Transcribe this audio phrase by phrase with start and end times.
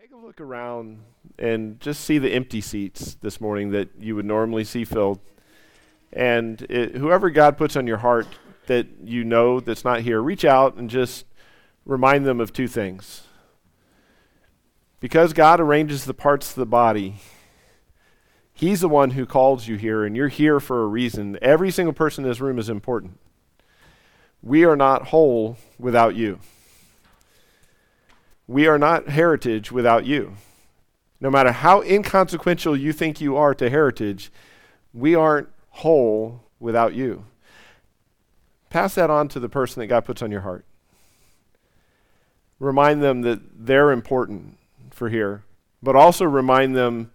[0.00, 1.00] Take a look around
[1.38, 5.20] and just see the empty seats this morning that you would normally see filled.
[6.10, 8.26] And it, whoever God puts on your heart
[8.66, 11.26] that you know that's not here, reach out and just
[11.84, 13.24] remind them of two things.
[15.00, 17.16] Because God arranges the parts of the body,
[18.54, 21.38] He's the one who calls you here, and you're here for a reason.
[21.42, 23.18] Every single person in this room is important.
[24.40, 26.38] We are not whole without you.
[28.50, 30.32] We are not heritage without you.
[31.20, 34.32] No matter how inconsequential you think you are to heritage,
[34.92, 37.26] we aren't whole without you.
[38.68, 40.64] Pass that on to the person that God puts on your heart.
[42.58, 44.58] Remind them that they're important
[44.90, 45.44] for here,
[45.80, 47.12] but also remind them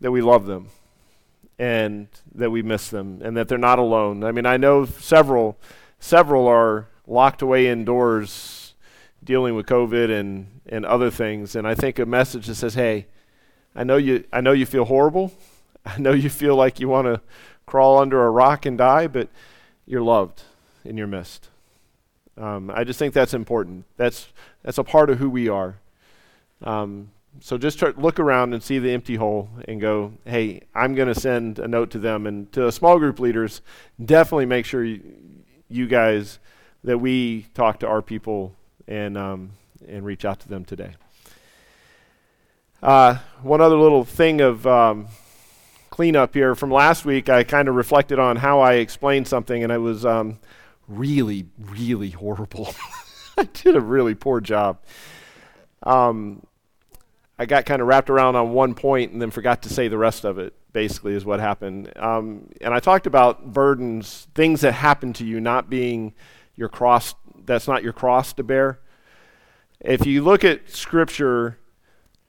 [0.00, 0.68] that we love them
[1.58, 4.22] and that we miss them and that they're not alone.
[4.22, 5.58] I mean, I know several
[5.98, 8.63] several are locked away indoors
[9.24, 11.56] dealing with COVID and, and other things.
[11.56, 13.06] And I think a message that says, hey,
[13.74, 15.32] I know you, I know you feel horrible.
[15.86, 17.20] I know you feel like you want to
[17.66, 19.28] crawl under a rock and die, but
[19.86, 20.42] you're loved
[20.84, 21.48] and you're missed.
[22.36, 23.84] Um, I just think that's important.
[23.96, 24.28] That's,
[24.62, 25.76] that's a part of who we are.
[26.62, 30.94] Um, so just try, look around and see the empty hole and go, hey, I'm
[30.94, 32.26] going to send a note to them.
[32.26, 33.60] And to small group leaders,
[34.02, 35.00] definitely make sure you,
[35.68, 36.38] you guys
[36.84, 38.54] that we talk to our people
[38.86, 39.52] and, um,
[39.86, 40.94] and reach out to them today.
[42.82, 45.08] Uh, one other little thing of um,
[45.90, 49.72] cleanup here from last week, I kind of reflected on how I explained something, and
[49.72, 50.38] it was um,
[50.86, 52.74] really, really horrible.
[53.38, 54.78] I did a really poor job.
[55.82, 56.46] Um,
[57.38, 59.98] I got kind of wrapped around on one point and then forgot to say the
[59.98, 61.92] rest of it, basically, is what happened.
[61.96, 66.14] Um, and I talked about burdens, things that happen to you not being
[66.54, 67.14] your cross
[67.46, 68.80] that's not your cross to bear.
[69.80, 71.58] If you look at scripture,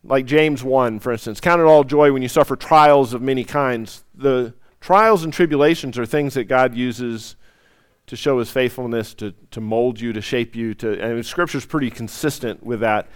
[0.03, 3.43] like James 1, for instance, count it all joy when you suffer trials of many
[3.43, 4.03] kinds.
[4.13, 7.35] The trials and tribulations are things that God uses
[8.07, 10.73] to show his faithfulness, to, to mold you, to shape you.
[10.75, 13.07] To, and scripture's pretty consistent with that.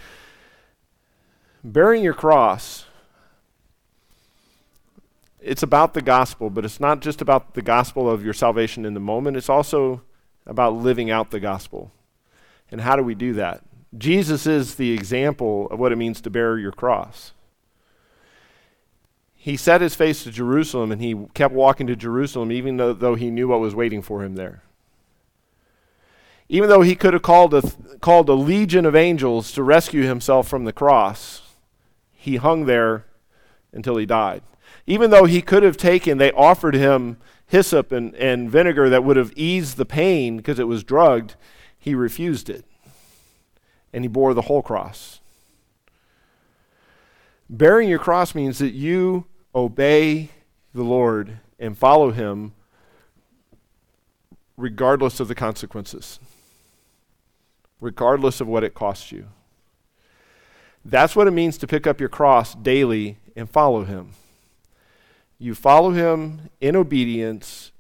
[1.64, 2.86] Bearing your cross,
[5.42, 8.94] it's about the gospel, but it's not just about the gospel of your salvation in
[8.94, 9.38] the moment.
[9.38, 10.02] It's also
[10.50, 11.92] about living out the gospel.
[12.72, 13.62] And how do we do that?
[13.98, 17.34] Jesus is the example of what it means to bear your cross.
[19.36, 23.16] He set his face to Jerusalem and he kept walking to Jerusalem even though, though
[23.16, 24.64] he knew what was waiting for him there.
[26.50, 27.62] Even though he could have called a,
[28.02, 31.44] called a legion of angels to rescue himself from the cross,
[32.12, 33.06] he hung there
[33.72, 34.42] until he died.
[34.86, 37.18] Even though he could have taken, they offered him
[37.50, 41.36] hyssop and, and vinegar that would have eased the pain because it was drugged,
[41.78, 42.64] he refused it.
[43.92, 45.20] And he bore the whole cross.
[47.50, 50.30] Bearing your cross means that you obey
[50.76, 52.54] the Lord and follow him
[54.56, 56.20] regardless of the consequences,
[57.82, 59.28] regardless of what it costs you.
[60.86, 64.12] That's what it means to pick up your cross daily and follow him.
[65.40, 67.72] You follow him in obedience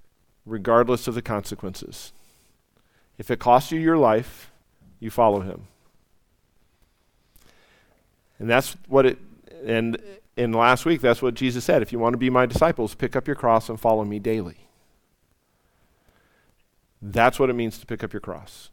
[0.45, 2.13] regardless of the consequences.
[3.17, 4.49] If it costs you your life,
[4.99, 5.67] you follow him.
[8.39, 9.19] And that's what it,
[9.65, 9.97] and
[10.37, 11.81] in last week, that's what Jesus said.
[11.81, 14.55] If you want to be my disciples, pick up your cross and follow me daily.
[17.01, 18.69] That's what it means to pick up your cross.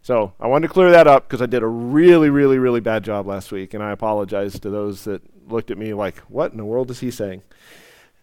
[0.00, 3.04] So I wanted to clear that up because I did a really, really, really bad
[3.04, 6.58] job last week, and I apologize to those that looked at me like, "What in
[6.58, 7.42] the world is he saying?"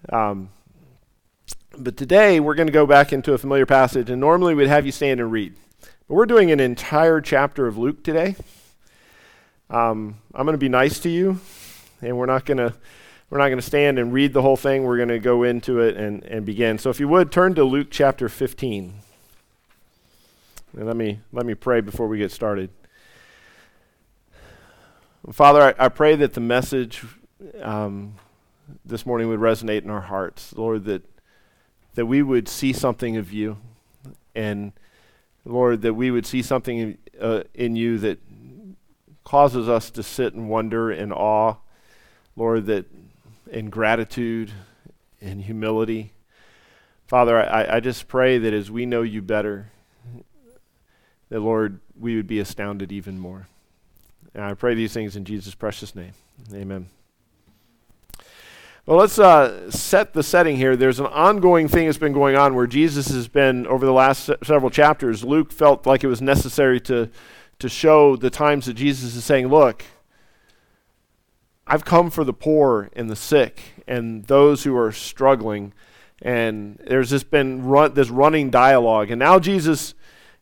[0.10, 0.50] Um,
[1.78, 4.86] but today we're going to go back into a familiar passage, and normally we'd have
[4.86, 5.56] you stand and read.
[6.08, 8.36] But we're doing an entire chapter of Luke today.
[9.70, 11.40] Um, I'm going to be nice to you,
[12.02, 12.74] and we're not going to
[13.30, 14.84] we're not going to stand and read the whole thing.
[14.84, 16.80] We're going to go into it and, and begin.
[16.80, 18.94] So if you would turn to Luke chapter 15.
[20.78, 22.70] And let me let me pray before we get started.
[25.32, 27.04] Father, I, I pray that the message
[27.62, 28.16] um,
[28.86, 30.86] this morning would resonate in our hearts, Lord.
[30.86, 31.04] That
[31.96, 33.58] that we would see something of you,
[34.34, 34.72] and
[35.44, 38.20] Lord, that we would see something in, uh, in you that
[39.24, 41.56] causes us to sit and wonder and awe,
[42.36, 42.86] Lord, that
[43.52, 44.52] in gratitude
[45.22, 46.14] and humility.
[47.08, 49.72] Father, I, I just pray that as we know you better,
[51.30, 53.48] that, Lord, we would be astounded even more.
[54.40, 56.14] And I pray these things in Jesus' precious name.
[56.54, 56.88] Amen.
[58.86, 60.78] Well, let's uh, set the setting here.
[60.78, 64.24] There's an ongoing thing that's been going on where Jesus has been, over the last
[64.24, 67.10] se- several chapters, Luke felt like it was necessary to,
[67.60, 69.84] to show the times that Jesus is saying, Look,
[71.68, 75.74] I've come for the poor and the sick and those who are struggling.
[76.22, 79.12] And there's just been run, this running dialogue.
[79.12, 79.96] And now Jesus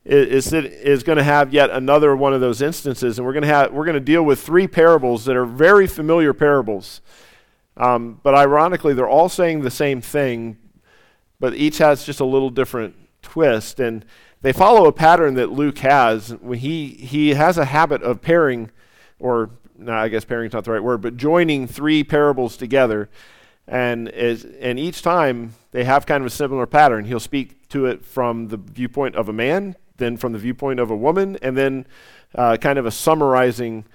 [0.07, 3.17] is, is, going to have yet another one of those instances.
[3.17, 5.85] And we're going to have, we're going to deal with three parables that are very
[5.85, 7.01] familiar parables.
[7.75, 10.57] Um, but ironically, they're all saying the same thing,
[11.41, 13.81] but each has just a little different twist.
[13.81, 14.05] And
[14.41, 16.33] they follow a pattern that Luke has.
[16.55, 18.71] He, he has a habit of pairing,
[19.19, 23.09] or no, I guess pairing is not the right word, but joining three parables together.
[23.67, 27.03] And, is, and each time they have kind of a similar pattern.
[27.03, 30.89] He'll speak to it from the viewpoint of a man, then from the viewpoint of
[30.89, 31.85] a woman, and then
[32.35, 33.85] uh, kind of a summarizing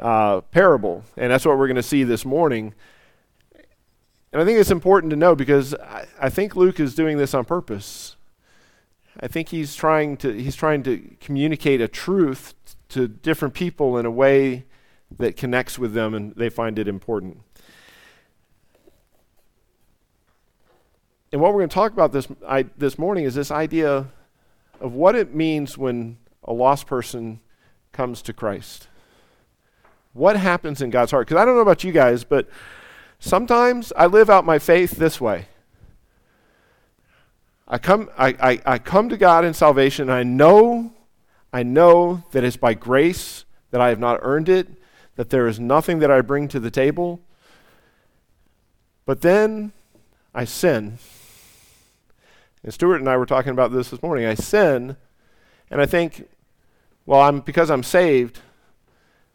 [0.00, 1.04] uh, parable.
[1.16, 2.74] And that's what we're going to see this morning.
[4.32, 7.34] And I think it's important to know because I, I think Luke is doing this
[7.34, 8.16] on purpose.
[9.20, 12.54] I think he's trying to he's trying to communicate a truth
[12.90, 14.64] to different people in a way
[15.18, 17.42] that connects with them and they find it important.
[21.30, 24.08] And what we're going to talk about this I, this morning is this idea
[24.82, 27.40] of what it means when a lost person
[27.92, 28.88] comes to Christ.
[30.12, 31.26] What happens in God's heart?
[31.26, 32.48] Because I don't know about you guys, but
[33.24, 35.46] Sometimes I live out my faith this way.
[37.68, 40.92] I come, I, I, I come to God in salvation, and I know,
[41.52, 44.66] I know that it's by grace that I have not earned it,
[45.14, 47.20] that there is nothing that I bring to the table.
[49.06, 49.72] But then
[50.34, 50.98] I sin.
[52.62, 54.24] And Stuart and I were talking about this this morning.
[54.24, 54.96] I sin,
[55.70, 56.28] and I think,
[57.06, 58.40] well, I'm because I'm saved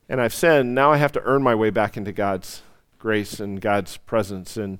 [0.09, 2.61] and I've sinned, now I have to earn my way back into God's
[2.97, 4.79] grace and God's presence and,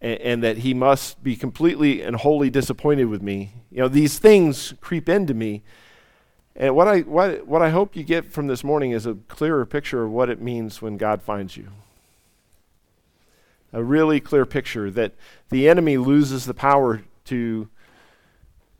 [0.00, 3.52] and, and that he must be completely and wholly disappointed with me.
[3.70, 5.62] You know, these things creep into me.
[6.56, 9.66] And what I, what, what I hope you get from this morning is a clearer
[9.66, 11.68] picture of what it means when God finds you.
[13.74, 15.14] A really clear picture that
[15.50, 17.68] the enemy loses the power to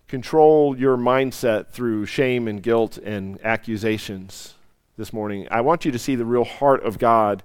[0.06, 4.55] control your mindset through shame and guilt and accusations
[4.96, 5.49] this morning.
[5.50, 7.43] I want you to see the real heart of God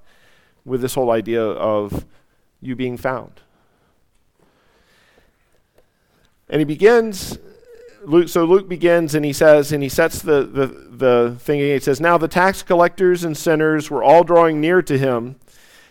[0.64, 2.06] with this whole idea of
[2.62, 3.42] you being found.
[6.50, 7.40] And he begins,
[8.04, 11.80] Luke, so Luke begins and he says, and he sets the, the, the thing, he
[11.80, 15.38] says, Now the tax collectors and sinners were all drawing near to him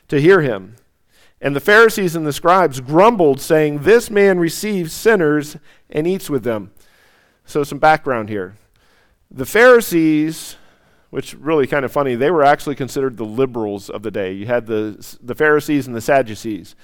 [0.06, 0.76] to hear him.
[1.40, 5.56] And the Pharisees and the scribes grumbled, saying, This man receives sinners
[5.88, 6.72] and eats with them.
[7.44, 8.56] So, some background here.
[9.30, 10.56] The Pharisees
[11.10, 12.14] which really kind of funny.
[12.14, 14.32] They were actually considered the liberals of the day.
[14.32, 16.74] You had the, the Pharisees and the Sadducees.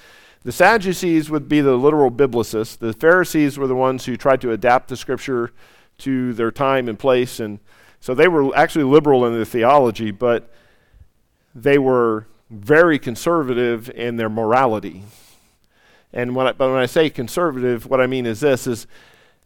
[0.43, 2.79] The Sadducees would be the literal biblicists.
[2.79, 5.53] The Pharisees were the ones who tried to adapt the scripture
[5.99, 7.39] to their time and place.
[7.41, 7.61] And
[8.01, 10.51] so they were actually liberal in their theology, but
[11.55, 15.03] they were very conservative in their morality.
[16.13, 18.87] And when I, but when I say conservative, what I mean is this is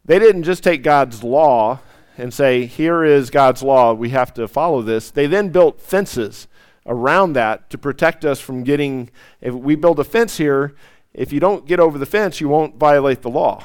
[0.04, 1.80] they didn't just take God's law
[2.16, 5.10] and say, here is God's law, we have to follow this.
[5.10, 6.48] They then built fences
[6.84, 9.10] around that to protect us from getting,
[9.40, 10.74] if we build a fence here,
[11.14, 13.62] if you don't get over the fence, you won't violate the law.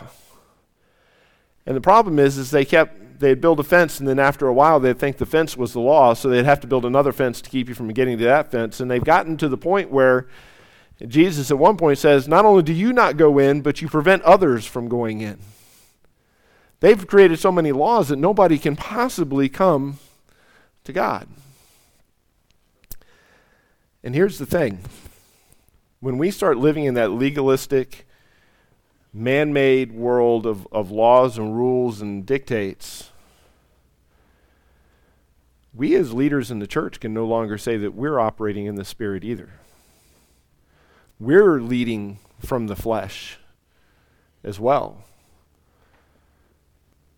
[1.66, 4.54] And the problem is, is they kept, they'd build a fence, and then after a
[4.54, 7.42] while, they'd think the fence was the law, so they'd have to build another fence
[7.42, 8.80] to keep you from getting to that fence.
[8.80, 10.28] And they've gotten to the point where
[11.08, 14.24] Jesus at one point says, Not only do you not go in, but you prevent
[14.24, 15.40] others from going in.
[16.80, 20.00] They've created so many laws that nobody can possibly come
[20.84, 21.28] to God.
[24.04, 24.80] And here's the thing
[26.02, 28.06] when we start living in that legalistic,
[29.14, 33.12] man made world of, of laws and rules and dictates,
[35.74, 38.86] we as leaders in the church can no longer say that we're operating in the
[38.86, 39.50] Spirit either.
[41.20, 43.38] We're leading from the flesh
[44.44, 45.04] as well.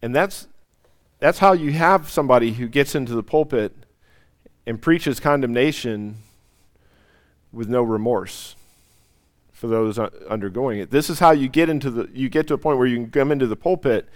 [0.02, 0.48] And that's,
[1.20, 3.74] that's how you have somebody who gets into the pulpit
[4.68, 6.18] and preaches condemnation
[7.52, 8.56] with no remorse
[9.56, 10.92] for those undergoing it.
[10.92, 13.10] This is how you get into the you get to a point where you can
[13.10, 14.08] come into the pulpit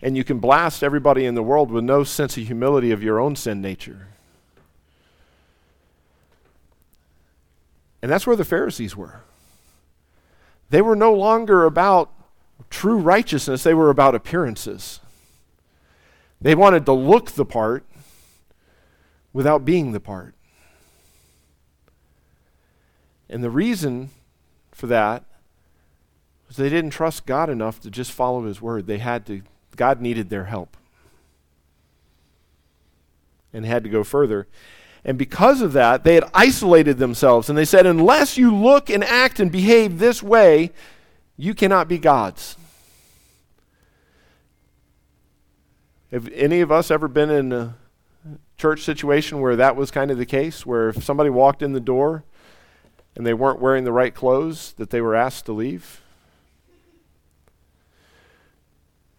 [0.00, 3.18] and you can blast everybody in the world with no sense of humility of your
[3.18, 4.06] own sin nature.
[8.00, 9.22] And that's where the Pharisees were.
[10.70, 12.12] They were no longer about
[12.70, 15.00] true righteousness, they were about appearances.
[16.40, 17.84] They wanted to look the part
[19.32, 20.34] without being the part.
[23.28, 24.10] And the reason
[24.76, 25.24] for that
[26.46, 28.86] was they didn't trust God enough to just follow his word.
[28.86, 29.40] They had to
[29.74, 30.76] God needed their help.
[33.54, 34.46] And had to go further.
[35.02, 37.48] And because of that, they had isolated themselves.
[37.48, 40.72] And they said, unless you look and act and behave this way,
[41.38, 42.56] you cannot be gods.
[46.10, 47.76] Have any of us ever been in a
[48.58, 50.66] church situation where that was kind of the case?
[50.66, 52.24] Where if somebody walked in the door
[53.16, 56.02] and they weren't wearing the right clothes, that they were asked to leave?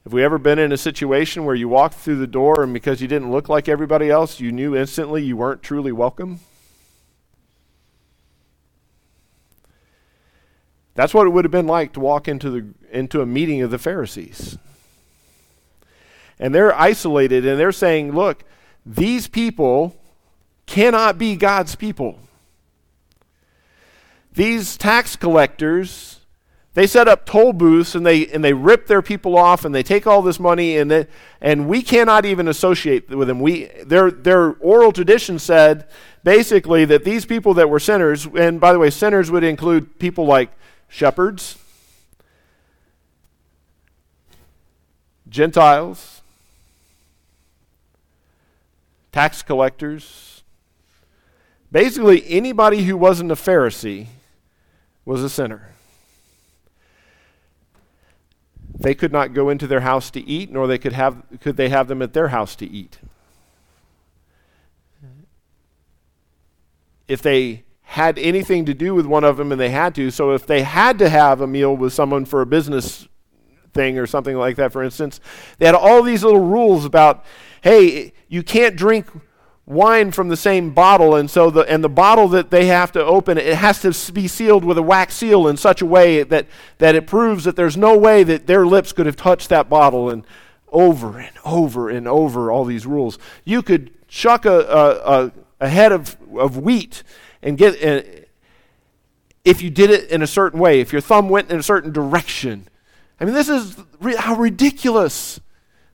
[0.03, 3.01] Have we ever been in a situation where you walked through the door and because
[3.01, 6.39] you didn't look like everybody else, you knew instantly you weren't truly welcome?
[10.95, 13.69] That's what it would have been like to walk into, the, into a meeting of
[13.69, 14.57] the Pharisees.
[16.39, 18.43] And they're isolated and they're saying, look,
[18.85, 19.95] these people
[20.67, 22.17] cannot be God's people.
[24.37, 26.17] These tax collectors
[26.75, 29.81] they set up toll booths and they and they rip their people off and they
[29.81, 31.07] take all this money and they,
[31.41, 33.39] and we cannot even associate with them.
[33.39, 35.87] We their their oral tradition said
[36.23, 40.27] basically that these people that were sinners and by the way sinners would include people
[40.27, 40.51] like
[40.87, 41.57] shepherds,
[45.27, 46.21] Gentiles,
[49.11, 50.43] tax collectors,
[51.71, 54.09] basically anybody who wasn't a Pharisee
[55.07, 55.71] was a sinner.
[58.77, 61.69] They could not go into their house to eat, nor they could, have, could they
[61.69, 62.99] have them at their house to eat.
[67.07, 70.33] If they had anything to do with one of them and they had to, so
[70.33, 73.07] if they had to have a meal with someone for a business
[73.73, 75.21] thing or something like that, for instance,
[75.57, 77.23] they had all these little rules about,
[77.61, 79.07] hey, you can't drink
[79.67, 83.03] wine from the same bottle and so the and the bottle that they have to
[83.03, 86.47] open it has to be sealed with a wax seal in such a way that
[86.77, 90.09] that it proves that there's no way that their lips could have touched that bottle
[90.09, 90.25] and
[90.69, 93.19] over and over and over all these rules.
[93.43, 97.03] You could chuck a a, a, a head of, of wheat
[97.41, 98.07] and get uh,
[99.43, 101.91] if you did it in a certain way if your thumb went in a certain
[101.91, 102.69] direction.
[103.19, 103.75] I mean this is
[104.17, 105.41] how ridiculous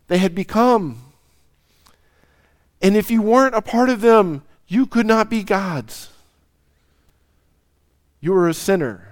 [0.09, 1.12] they had become
[2.83, 6.09] and if you weren't a part of them, you could not be God's.
[8.19, 9.07] You were a sinner.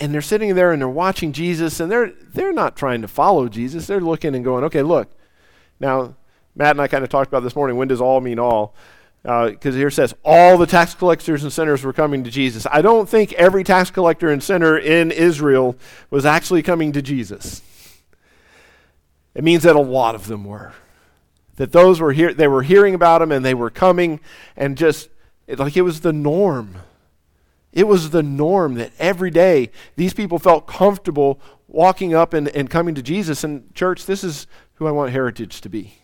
[0.00, 3.48] And they're sitting there and they're watching Jesus, and they're, they're not trying to follow
[3.48, 3.86] Jesus.
[3.86, 5.10] They're looking and going, okay, look.
[5.78, 6.14] Now,
[6.56, 8.74] Matt and I kind of talked about this morning when does all mean all?
[9.22, 12.66] Because uh, here it says all the tax collectors and sinners were coming to Jesus.
[12.70, 15.76] I don't think every tax collector and sinner in Israel
[16.08, 17.60] was actually coming to Jesus.
[19.38, 20.72] It means that a lot of them were.
[21.56, 24.18] That those were here, they were hearing about him and they were coming
[24.56, 25.10] and just
[25.46, 26.74] it, like it was the norm.
[27.72, 32.68] It was the norm that every day these people felt comfortable walking up and, and
[32.68, 33.44] coming to Jesus.
[33.44, 35.98] And, church, this is who I want Heritage to be.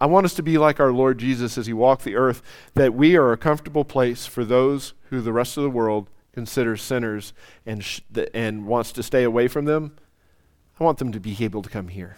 [0.00, 2.40] I want us to be like our Lord Jesus as he walked the earth,
[2.72, 6.80] that we are a comfortable place for those who the rest of the world considers
[6.80, 7.34] sinners
[7.66, 8.00] and, sh-
[8.32, 9.98] and wants to stay away from them.
[10.78, 12.16] I want them to be able to come here.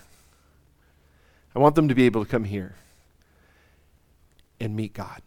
[1.54, 2.74] I want them to be able to come here
[4.60, 5.22] and meet God.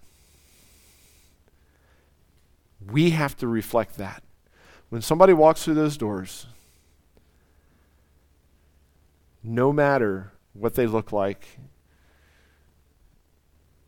[2.92, 4.24] We have to reflect that.
[4.90, 6.48] When somebody walks through those doors,
[9.44, 11.60] no matter what they look like,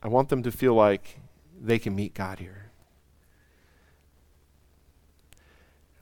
[0.03, 1.19] I want them to feel like
[1.59, 2.71] they can meet God here.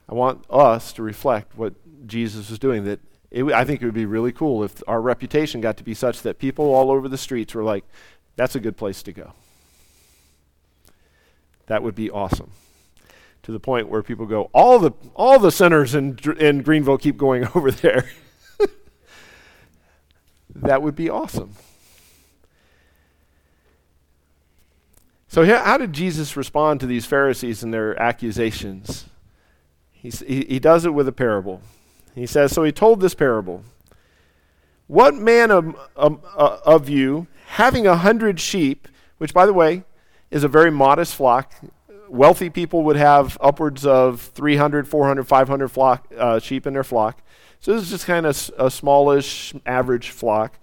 [0.07, 1.73] I want us to reflect what
[2.07, 2.99] Jesus was doing, that
[3.31, 6.21] it, I think it would be really cool if our reputation got to be such
[6.23, 7.83] that people all over the streets were like,
[8.35, 9.33] that's a good place to go.
[11.67, 12.51] That would be awesome.
[13.43, 17.17] To the point where people go, all the, all the sinners in, in Greenville keep
[17.17, 18.09] going over there.
[20.55, 21.53] that would be awesome.
[25.27, 29.05] So, how did Jesus respond to these Pharisees and their accusations?
[29.91, 31.61] He, he does it with a parable.
[32.15, 33.63] He says, So he told this parable
[34.87, 38.87] What man of, of, of you, having a hundred sheep,
[39.17, 39.83] which, by the way,
[40.31, 41.53] is a very modest flock,
[42.07, 47.21] wealthy people would have upwards of 300, 400, 500 flock, uh, sheep in their flock.
[47.59, 50.59] So this is just kind of a smallish, average flock.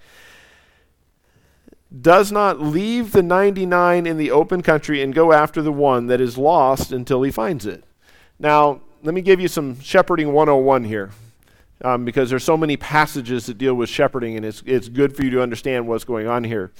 [2.00, 6.20] Does not leave the 99 in the open country and go after the one that
[6.20, 7.84] is lost until he finds it.
[8.38, 11.10] Now, let me give you some shepherding 101 here
[11.82, 15.24] um, because there's so many passages that deal with shepherding, and it's, it's good for
[15.24, 16.72] you to understand what's going on here.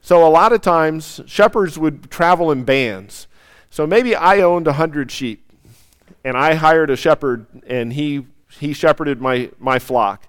[0.00, 3.26] So, a lot of times, shepherds would travel in bands.
[3.70, 5.50] So, maybe I owned 100 sheep,
[6.24, 8.26] and I hired a shepherd, and he,
[8.58, 10.28] he shepherded my, my flock.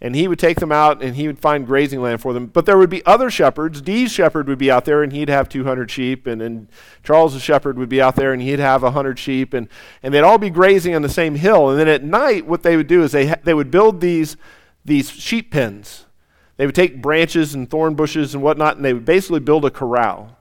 [0.00, 2.46] And he would take them out and he would find grazing land for them.
[2.46, 3.80] But there would be other shepherds.
[3.80, 6.68] Dee's shepherd would be out there and he'd have 200 sheep, and then
[7.02, 9.68] Charles' shepherd would be out there and he'd have 100 sheep, and,
[10.02, 11.70] and they'd all be grazing on the same hill.
[11.70, 14.36] And then at night, what they would do is they, ha- they would build these,
[14.84, 16.04] these sheep pens.
[16.56, 19.70] They would take branches and thorn bushes and whatnot, and they would basically build a
[19.70, 20.36] corral.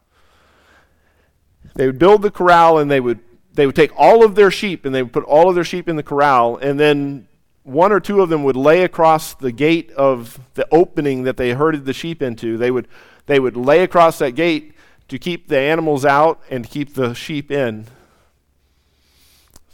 [1.75, 3.19] They would build the corral and they would
[3.53, 5.87] they would take all of their sheep and they would put all of their sheep
[5.87, 7.27] in the corral and then
[7.65, 11.51] one or two of them would lay across the gate of the opening that they
[11.51, 12.57] herded the sheep into.
[12.57, 12.87] They would,
[13.25, 14.73] they would lay across that gate
[15.07, 17.87] to keep the animals out and keep the sheep in.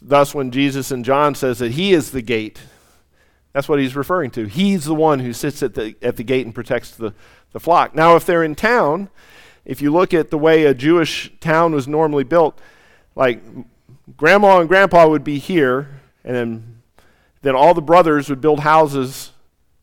[0.01, 2.61] Thus, when Jesus in John says that he is the gate,
[3.51, 4.45] that's what he's referring to.
[4.45, 7.13] He's the one who sits at the, at the gate and protects the,
[7.51, 7.93] the flock.
[7.93, 9.09] Now, if they're in town,
[9.65, 12.57] if you look at the way a Jewish town was normally built,
[13.15, 13.41] like
[14.15, 16.70] grandma and grandpa would be here, and then
[17.41, 19.31] then all the brothers would build houses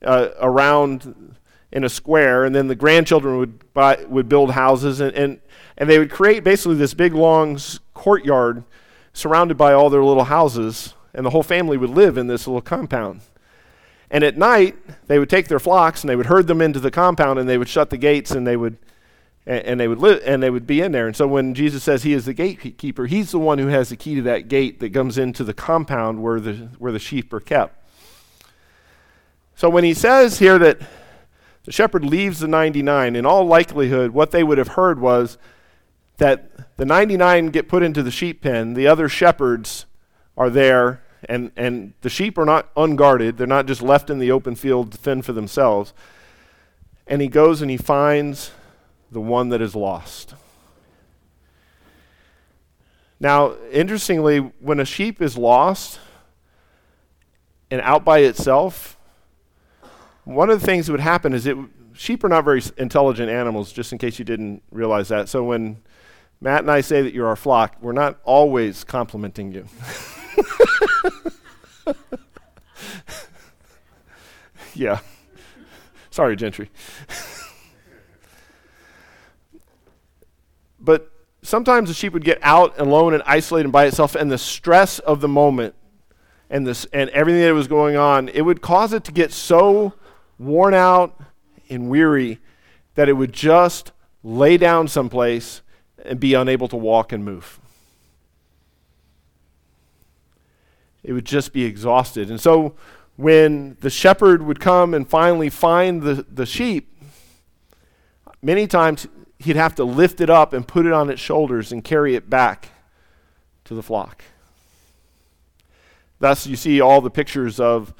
[0.04, 1.34] uh, around
[1.70, 5.40] in a square, and then the grandchildren would, buy, would build houses, and, and,
[5.76, 7.58] and they would create basically this big, long
[7.94, 8.64] courtyard
[9.12, 12.62] surrounded by all their little houses, and the whole family would live in this little
[12.62, 13.20] compound.
[14.10, 16.90] And at night, they would take their flocks and they would herd them into the
[16.90, 18.78] compound, and they would shut the gates, and they would
[19.48, 21.06] and, and, they would live and they would be in there.
[21.06, 23.96] And so when Jesus says he is the gatekeeper, he's the one who has the
[23.96, 27.40] key to that gate that comes into the compound where the where the sheep are
[27.40, 27.74] kept.
[29.56, 30.78] So when he says here that
[31.64, 35.36] the shepherd leaves the 99, in all likelihood, what they would have heard was
[36.18, 39.86] that the 99 get put into the sheep pen, the other shepherds
[40.36, 43.36] are there, and, and the sheep are not unguarded.
[43.36, 45.92] They're not just left in the open field to fend for themselves.
[47.06, 48.52] And he goes and he finds
[49.10, 50.34] the one that is lost.
[53.20, 55.98] Now, interestingly, when a sheep is lost
[57.70, 58.96] and out by itself,
[60.24, 61.56] one of the things that would happen is it
[61.94, 65.28] sheep are not very intelligent animals just in case you didn't realize that.
[65.28, 65.82] So when
[66.40, 69.66] Matt and I say that you're our flock, we're not always complimenting you.
[74.74, 75.00] yeah.
[76.10, 76.70] Sorry, Gentry.
[80.80, 81.10] But
[81.42, 85.20] sometimes the sheep would get out alone and isolated by itself, and the stress of
[85.20, 85.74] the moment
[86.50, 89.94] and, this, and everything that was going on, it would cause it to get so
[90.38, 91.20] worn out
[91.68, 92.38] and weary
[92.94, 95.62] that it would just lay down someplace
[96.04, 97.60] and be unable to walk and move.
[101.02, 102.30] It would just be exhausted.
[102.30, 102.74] And so
[103.16, 106.92] when the shepherd would come and finally find the, the sheep,
[108.42, 109.06] many times
[109.38, 112.28] he'd have to lift it up and put it on its shoulders and carry it
[112.28, 112.70] back
[113.64, 114.24] to the flock.
[116.18, 117.94] Thus, you see all the pictures of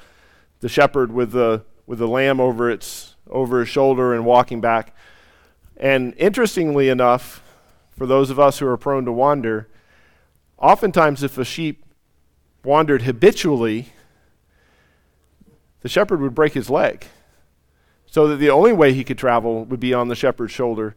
[0.59, 4.93] the shepherd with the, with the lamb over, its, over his shoulder and walking back.
[5.77, 7.41] And interestingly enough,
[7.91, 9.69] for those of us who are prone to wander,
[10.57, 11.85] oftentimes if a sheep
[12.63, 13.93] wandered habitually,
[15.81, 17.05] the shepherd would break his leg.
[18.05, 20.95] So that the only way he could travel would be on the shepherd's shoulder.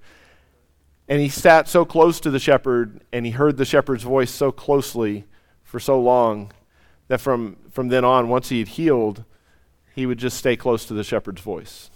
[1.08, 4.52] And he sat so close to the shepherd and he heard the shepherd's voice so
[4.52, 5.24] closely
[5.64, 6.52] for so long
[7.08, 9.24] that from, from then on, once he had healed,
[9.94, 11.90] he would just stay close to the shepherd's voice.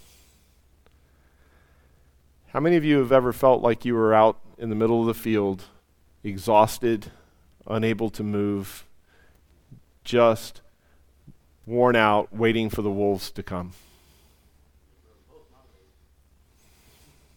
[2.48, 5.06] How many of you have ever felt like you were out in the middle of
[5.06, 5.64] the field,
[6.24, 7.12] exhausted,
[7.66, 8.86] unable to move,
[10.04, 10.62] just
[11.66, 13.72] worn out, waiting for the wolves to come?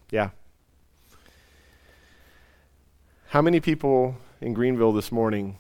[0.09, 0.29] Yeah.
[3.29, 5.57] How many people in Greenville this morning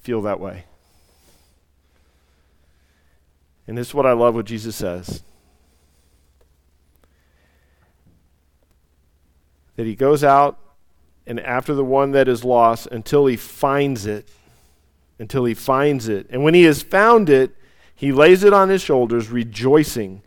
[0.00, 0.64] feel that way?
[3.66, 5.22] And this is what I love what Jesus says
[9.76, 10.58] that he goes out
[11.26, 14.30] and after the one that is lost until he finds it.
[15.18, 16.26] Until he finds it.
[16.30, 17.54] And when he has found it,
[17.94, 20.22] he lays it on his shoulders, rejoicing.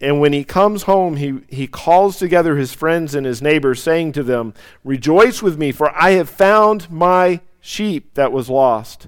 [0.00, 4.12] And when he comes home, he, he calls together his friends and his neighbors, saying
[4.12, 9.06] to them, Rejoice with me, for I have found my sheep that was lost.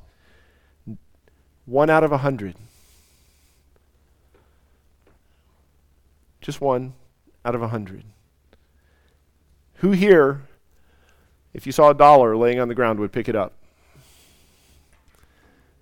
[1.65, 2.57] One out of a hundred.
[6.41, 6.95] Just one
[7.45, 8.05] out of a hundred.
[9.77, 10.43] Who here,
[11.55, 13.53] if you saw a dollar laying on the ground, would pick it up?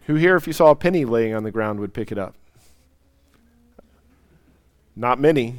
[0.07, 2.35] Who here, if you saw a penny laying on the ground, would pick it up?
[4.96, 5.56] Not many.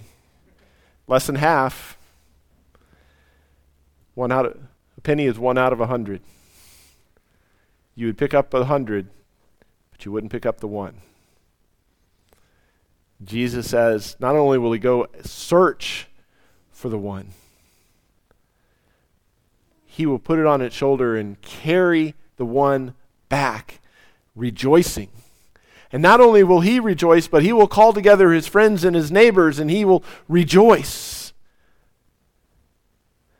[1.07, 1.97] Less than half.
[4.15, 4.57] One out of,
[4.97, 6.21] a penny is one out of a hundred.
[7.93, 9.09] You would pick up a hundred,
[9.91, 10.95] but you wouldn't pick up the one.
[13.23, 16.07] Jesus says not only will he go search
[16.71, 17.29] for the one,
[19.85, 22.93] he will put it on its shoulder and carry the one
[23.29, 23.79] back,
[24.35, 25.09] rejoicing.
[25.91, 29.11] And not only will he rejoice, but he will call together his friends and his
[29.11, 31.33] neighbors and he will rejoice.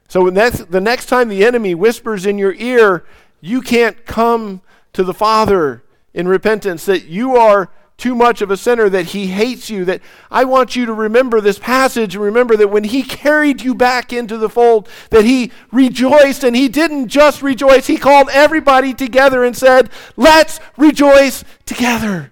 [0.08, 3.06] So next, the next time the enemy whispers in your ear,
[3.42, 4.62] you can't come
[4.94, 5.84] to the Father
[6.14, 10.02] in repentance, that you are too much of a sinner, that he hates you, that
[10.30, 14.14] I want you to remember this passage and remember that when he carried you back
[14.14, 19.44] into the fold, that he rejoiced and he didn't just rejoice, he called everybody together
[19.44, 22.32] and said, Let's rejoice together.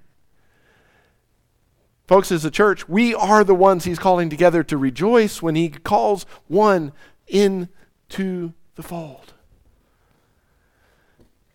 [2.07, 5.69] Folks, as a church, we are the ones he's calling together to rejoice when he
[5.69, 6.91] calls one
[7.27, 9.33] into the fold.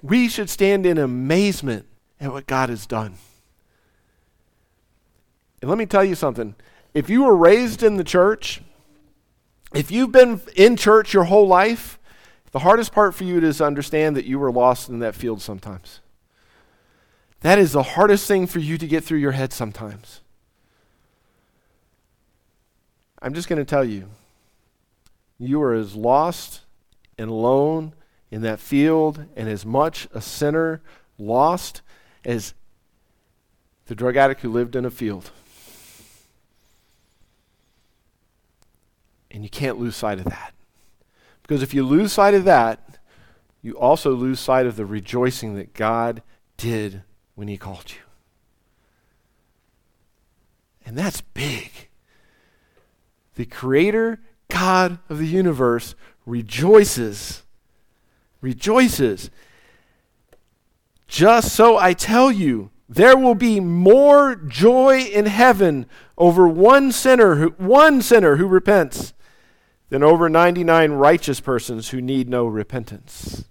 [0.03, 1.87] We should stand in amazement
[2.21, 3.15] at what God has done.
[5.61, 6.55] And let me tell you something.
[6.95, 8.63] If you were raised in the church,
[9.73, 11.99] if you've been in church your whole life,
[12.51, 15.41] the hardest part for you is to understand that you were lost in that field
[15.41, 16.01] sometimes.
[17.43, 20.23] That is the hardest thing for you to get through your head sometimes.
[23.23, 24.09] I'm just going to tell you,
[25.39, 26.63] you are as lost
[27.19, 27.95] and alone
[28.31, 30.81] in that field and as much a sinner
[31.19, 31.83] lost
[32.25, 32.55] as
[33.87, 35.31] the drug addict who lived in a field.
[39.31, 40.55] And you can't lose sight of that.
[41.43, 42.99] Because if you lose sight of that,
[43.63, 46.23] you also lose sight of the rejoicing that God
[46.57, 47.03] did
[47.35, 48.03] when He called you.
[50.87, 51.80] And that's big.
[53.41, 55.95] The Creator, God of the universe,
[56.27, 57.43] rejoices.
[58.43, 59.31] Rejoices.
[61.09, 65.87] Just so I tell you, there will be more joy in heaven
[66.19, 69.15] over one sinner who, one sinner who repents
[69.89, 73.47] than over 99 righteous persons who need no repentance.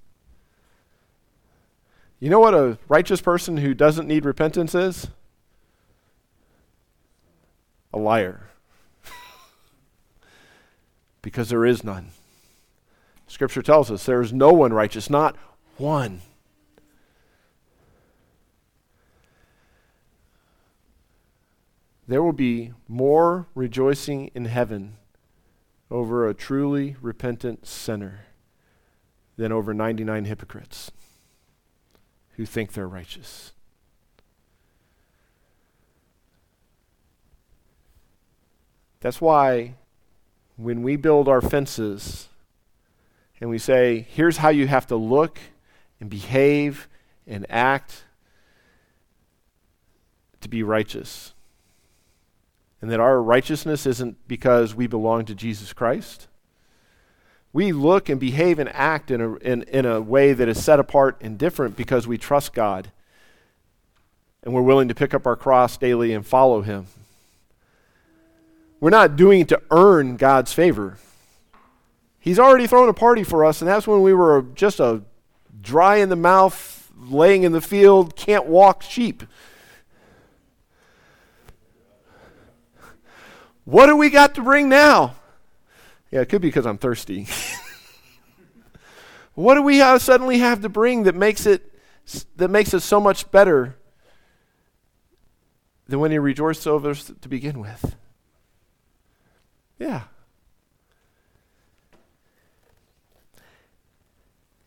[2.19, 5.07] You know what a righteous person who doesn't need repentance is?
[7.91, 8.48] A liar.
[11.29, 12.07] Because there is none.
[13.27, 15.35] Scripture tells us there is no one righteous, not
[15.77, 16.21] one.
[22.07, 24.97] There will be more rejoicing in heaven
[25.91, 28.21] over a truly repentant sinner
[29.37, 30.89] than over 99 hypocrites
[32.37, 33.51] who think they're righteous.
[39.01, 39.75] That's why
[40.59, 42.27] when we build our fences
[43.39, 45.39] and we say, here's how you have to look
[46.01, 46.89] and behave
[47.25, 48.03] and act
[50.41, 51.33] to be righteous
[52.81, 56.27] and that our righteousness isn't because we belong to Jesus Christ.
[57.51, 60.79] We look and behave and act in a, in, in a way that is set
[60.79, 62.91] apart and different because we trust God
[64.43, 66.87] and we're willing to pick up our cross daily and follow Him.
[68.79, 70.97] We're not doing it to earn God's favor.
[72.19, 75.03] He's already thrown a party for us, and that's when we were just a
[75.61, 79.23] dry in the mouth, laying in the field, can't walk sheep.
[83.65, 85.15] What do we got to bring now?
[86.11, 87.27] Yeah, it could be because I'm thirsty.
[89.35, 91.65] what do we have, suddenly have to bring that makes it
[92.37, 93.75] that makes it so much better
[95.87, 97.95] than when he rejoiced over us to begin with?
[99.79, 100.03] Yeah.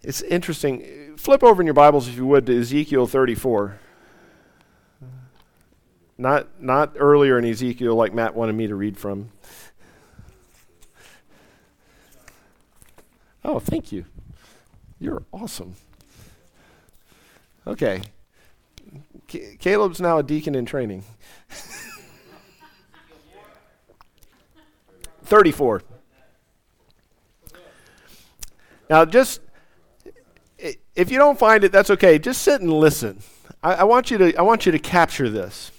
[0.03, 1.14] It's interesting.
[1.16, 3.79] Flip over in your Bibles, if you would, to Ezekiel 34.
[6.18, 9.31] Not, not earlier in Ezekiel, like Matt wanted me to read from.
[13.44, 14.05] Oh, thank you.
[14.98, 15.75] You're awesome.
[17.66, 18.03] Okay.
[19.29, 21.05] C- Caleb's now a deacon in training.
[25.22, 25.82] 34.
[28.90, 29.40] Now, just
[30.94, 32.18] if you don't find it, that's okay.
[32.18, 33.20] Just sit and listen.
[33.62, 35.70] I, I, want you to I want you to capture this.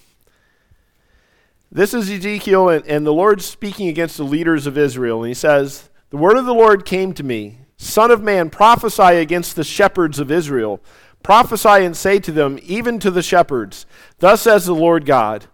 [1.71, 5.23] This is Ezekiel, and, and the Lord's speaking against the leaders of Israel.
[5.23, 9.17] And he says, The word of the Lord came to me Son of man, prophesy
[9.17, 10.81] against the shepherds of Israel.
[11.21, 13.85] Prophesy and say to them, even to the shepherds,
[14.19, 15.45] Thus says the Lord God,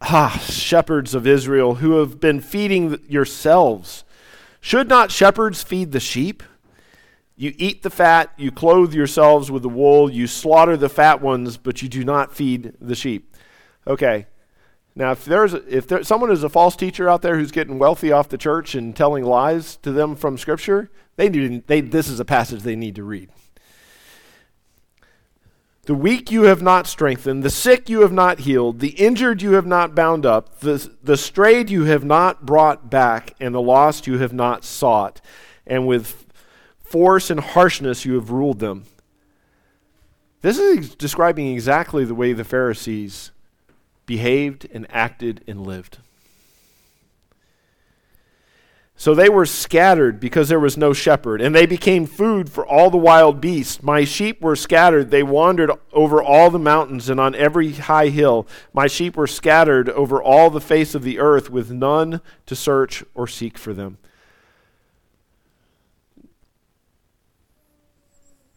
[0.00, 4.04] Ah, shepherds of Israel, who have been feeding yourselves.
[4.60, 6.42] Should not shepherds feed the sheep?
[7.36, 11.56] You eat the fat, you clothe yourselves with the wool, you slaughter the fat ones,
[11.58, 13.34] but you do not feed the sheep.
[13.86, 14.26] Okay,
[14.94, 18.10] Now, if there's if there, someone is a false teacher out there who's getting wealthy
[18.10, 22.18] off the church and telling lies to them from Scripture, they need they, this is
[22.18, 23.28] a passage they need to read.
[25.86, 29.52] The weak you have not strengthened, the sick you have not healed, the injured you
[29.52, 34.08] have not bound up, the, the strayed you have not brought back, and the lost
[34.08, 35.20] you have not sought.
[35.64, 36.26] And with
[36.80, 38.84] force and harshness you have ruled them.
[40.42, 43.30] This is describing exactly the way the Pharisees
[44.06, 45.98] behaved and acted and lived.
[48.98, 52.90] So they were scattered because there was no shepherd, and they became food for all
[52.90, 53.82] the wild beasts.
[53.82, 55.10] My sheep were scattered.
[55.10, 58.46] They wandered over all the mountains and on every high hill.
[58.72, 63.04] My sheep were scattered over all the face of the earth, with none to search
[63.14, 63.98] or seek for them.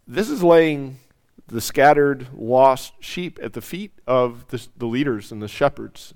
[0.08, 1.00] This is laying
[1.48, 6.14] the scattered, lost sheep at the feet of the, the leaders and the shepherds.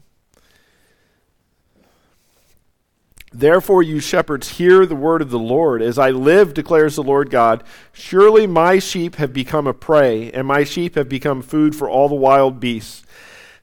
[3.34, 5.82] Therefore, you shepherds, hear the word of the Lord.
[5.82, 10.46] As I live, declares the Lord God, surely my sheep have become a prey, and
[10.46, 13.04] my sheep have become food for all the wild beasts.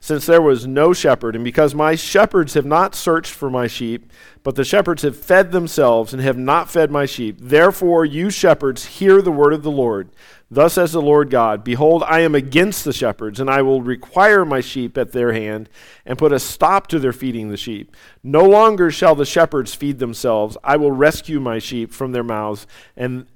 [0.01, 4.11] Since there was no shepherd, and because my shepherds have not searched for my sheep,
[4.43, 8.85] but the shepherds have fed themselves and have not fed my sheep, therefore, you shepherds,
[8.85, 10.09] hear the word of the Lord.
[10.53, 14.43] Thus says the Lord God Behold, I am against the shepherds, and I will require
[14.43, 15.69] my sheep at their hand,
[16.05, 17.95] and put a stop to their feeding the sheep.
[18.21, 20.57] No longer shall the shepherds feed themselves.
[20.61, 23.27] I will rescue my sheep from their mouths, and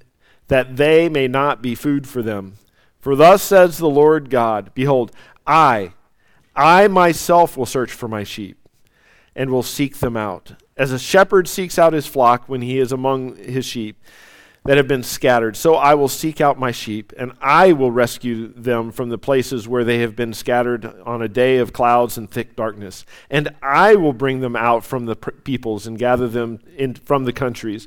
[0.48, 2.58] that they may not be food for them.
[3.00, 5.10] For thus says the Lord God Behold,
[5.46, 5.94] I,
[6.54, 8.58] I myself will search for my sheep,
[9.34, 10.52] and will seek them out.
[10.76, 14.02] As a shepherd seeks out his flock when he is among his sheep
[14.66, 15.56] that have been scattered.
[15.56, 19.68] So I will seek out my sheep, and I will rescue them from the places
[19.68, 23.04] where they have been scattered on a day of clouds and thick darkness.
[23.30, 27.32] And I will bring them out from the peoples and gather them in, from the
[27.32, 27.86] countries,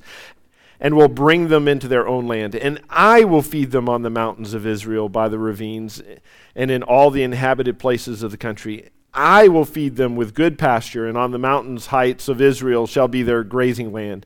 [0.80, 2.56] and will bring them into their own land.
[2.56, 6.20] And I will feed them on the mountains of Israel by the ravines eh,
[6.56, 8.90] and in all the inhabited places of the country.
[9.14, 13.08] I will feed them with good pasture, and on the mountains heights of Israel shall
[13.08, 14.26] be their grazing land.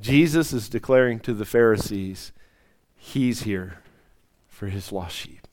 [0.00, 2.32] Jesus is declaring to the Pharisees,
[2.96, 3.78] He's here
[4.48, 5.46] for His lost sheep,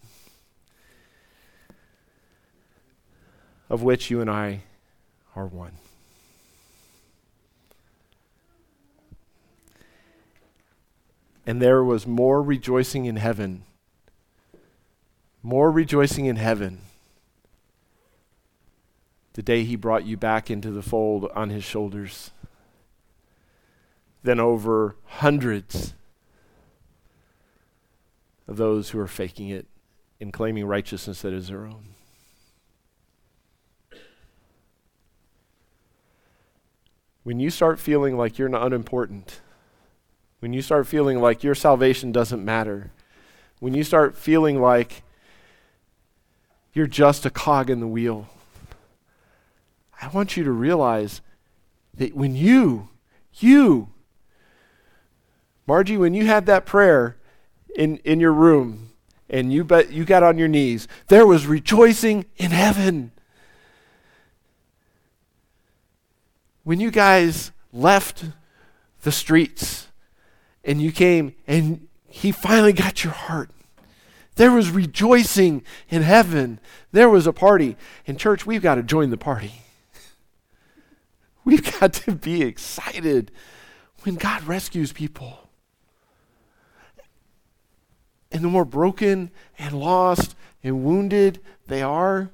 [3.70, 4.62] of which you and I
[5.36, 5.74] are one.
[11.46, 13.64] And there was more rejoicing in heaven,
[15.42, 16.80] more rejoicing in heaven
[19.34, 22.32] the day He brought you back into the fold on His shoulders
[24.24, 25.94] than over hundreds
[28.48, 29.68] of those who are faking it
[30.20, 31.90] and claiming righteousness that is their own.
[37.24, 39.42] When you start feeling like you're not unimportant,
[40.40, 42.92] when you start feeling like your salvation doesn't matter,
[43.60, 45.04] when you start feeling like
[46.74, 48.30] you're just a cog in the wheel,
[50.02, 51.22] I want you to realize
[51.94, 52.90] that when you,
[53.34, 53.90] you
[55.68, 57.18] Margie, when you had that prayer
[57.76, 58.94] in, in your room
[59.30, 63.12] and you, bet, you got on your knees, there was rejoicing in heaven.
[66.64, 68.26] When you guys left
[69.02, 69.88] the streets
[70.64, 73.52] and you came and he finally got your heart,
[74.36, 76.60] there was rejoicing in heaven.
[76.92, 77.76] There was a party.
[78.06, 79.64] In church, we've got to join the party.
[81.44, 83.32] We've got to be excited
[84.04, 85.47] when God rescues people.
[88.32, 92.30] And the more broken and lost and wounded they are,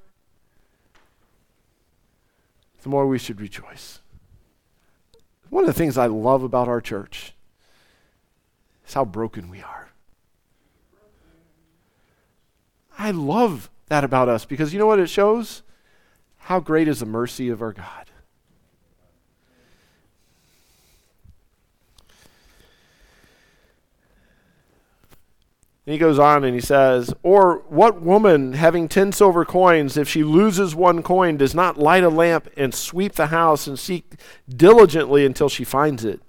[2.82, 3.99] the more we should rejoice.
[5.49, 7.34] One of the things I love about our church
[8.88, 9.89] is how broken we are.
[12.97, 15.62] I love that about us because you know what it shows?
[16.38, 18.10] How great is the mercy of our God.
[25.85, 30.07] And he goes on and he says, Or what woman having ten silver coins, if
[30.07, 34.13] she loses one coin, does not light a lamp and sweep the house and seek
[34.47, 36.21] diligently until she finds it?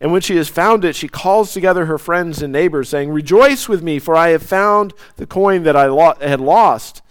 [0.00, 3.68] And when she has found it, she calls together her friends and neighbors, saying, Rejoice
[3.68, 7.02] with me, for I have found the coin that I lo- had lost.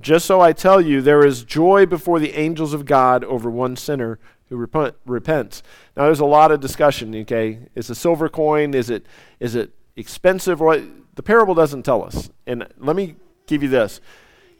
[0.00, 3.76] Just so I tell you, there is joy before the angels of God over one
[3.76, 4.18] sinner
[4.48, 5.62] who repent, repents.
[5.96, 7.14] Now, there's a lot of discussion.
[7.14, 8.74] Okay, is a silver coin?
[8.74, 9.06] Is it
[9.40, 10.60] is it expensive?
[10.60, 10.82] Or?
[11.14, 12.30] The parable doesn't tell us.
[12.46, 14.00] And let me give you this: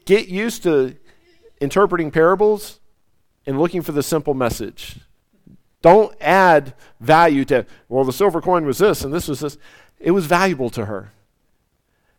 [0.05, 0.97] get used to
[1.61, 2.81] interpreting parables
[3.47, 4.99] and looking for the simple message.
[5.81, 9.59] Don't add value to, well, the silver coin was this and this was this.
[9.99, 11.13] It was valuable to her.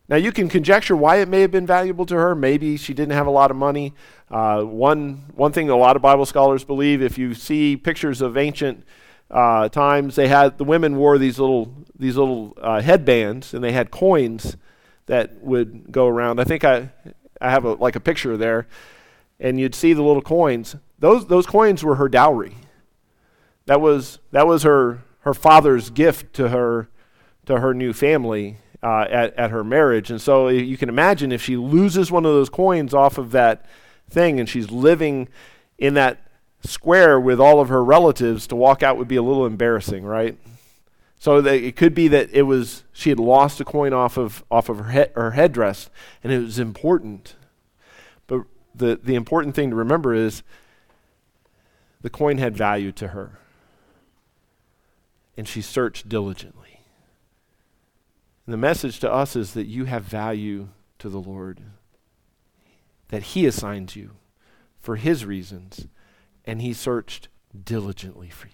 [0.06, 2.34] Now, you can conjecture why it may have been valuable to her.
[2.34, 3.94] Maybe she didn't have a lot of money.
[4.30, 8.36] Uh, one, one thing a lot of Bible scholars believe if you see pictures of
[8.36, 8.84] ancient
[9.30, 13.72] uh, times, they had the women wore these little, these little uh, headbands and they
[13.72, 14.56] had coins
[15.06, 16.40] that would go around.
[16.40, 16.90] I think I,
[17.40, 18.66] I have a, like a picture there,
[19.40, 20.76] and you'd see the little coins.
[20.98, 22.54] Those, those coins were her dowry.
[23.66, 26.88] That was, that was her, her father's gift to her,
[27.46, 30.10] to her new family uh, at, at her marriage.
[30.10, 33.64] And so you can imagine if she loses one of those coins off of that
[34.08, 35.28] thing and she's living
[35.78, 36.20] in that
[36.64, 40.36] square with all of her relatives, to walk out would be a little embarrassing, right?
[41.18, 44.68] So it could be that it was she had lost a coin off of off
[44.68, 45.88] of her, he, her headdress,
[46.22, 47.36] and it was important.
[48.26, 48.42] But
[48.74, 50.42] the the important thing to remember is
[52.02, 53.38] the coin had value to her
[55.36, 56.80] and she searched diligently.
[58.46, 61.60] And the message to us is that you have value to the Lord,
[63.08, 64.12] that He assigns you
[64.80, 65.86] for His reasons,
[66.46, 67.28] and He searched
[67.64, 68.52] diligently for you.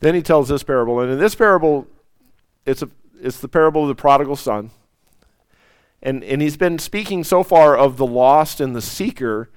[0.00, 1.86] Then he tells this parable, and in this parable,
[2.64, 2.88] it's, a,
[3.20, 4.70] it's the parable of the prodigal son.
[6.02, 9.50] And, and he's been speaking so far of the lost and the seeker.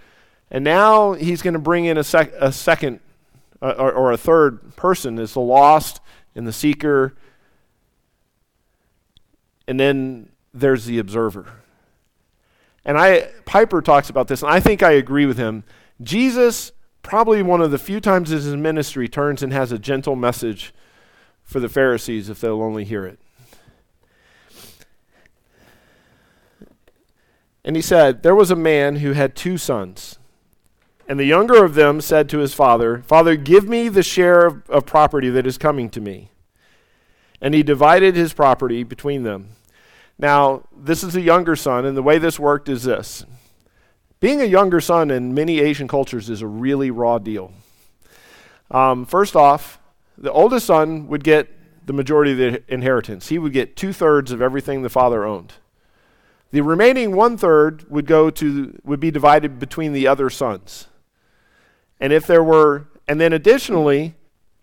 [0.52, 3.00] And now he's going to bring in a, sec, a second
[3.62, 6.02] uh, or, or a third person is the lost
[6.36, 7.15] and the seeker.
[9.65, 11.48] And then there's the observer.
[12.86, 15.63] And I Piper talks about this, and I think I agree with him.
[16.02, 20.16] Jesus, probably one of the few times in his ministry, turns and has a gentle
[20.16, 20.74] message
[21.44, 23.20] for the Pharisees if they'll only hear it.
[27.63, 30.20] And he said, There was a man who had two sons.
[31.08, 34.70] And the younger of them said to his father, Father, give me the share of,
[34.70, 36.32] of, property that is coming to me.
[37.42, 39.50] And he divided his property between them.
[40.17, 43.26] Now, this is the younger son, and the way this worked is this
[44.23, 47.52] being a younger son in many Asian cultures is a really raw deal.
[48.71, 49.80] Um, first off,
[50.17, 51.49] the oldest son would get
[51.86, 55.52] the majority of the inheritance, he would get two thirds of everything the father owned.
[56.52, 60.88] The remaining one third would go to would be divided between the other sons.
[61.99, 64.15] And if there were, and then additionally,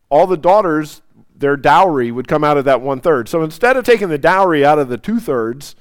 [0.08, 1.02] all the daughters,
[1.40, 3.28] their dowry would come out of that one third.
[3.28, 5.74] So instead of taking the dowry out of the two thirds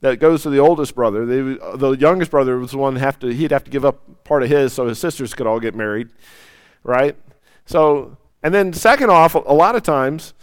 [0.00, 3.18] that goes to the oldest brother, they, uh, the youngest brother was the one have
[3.20, 5.74] to he'd have to give up part of his so his sisters could all get
[5.74, 6.10] married,
[6.82, 7.16] right?
[7.64, 10.34] So and then second off, a lot of times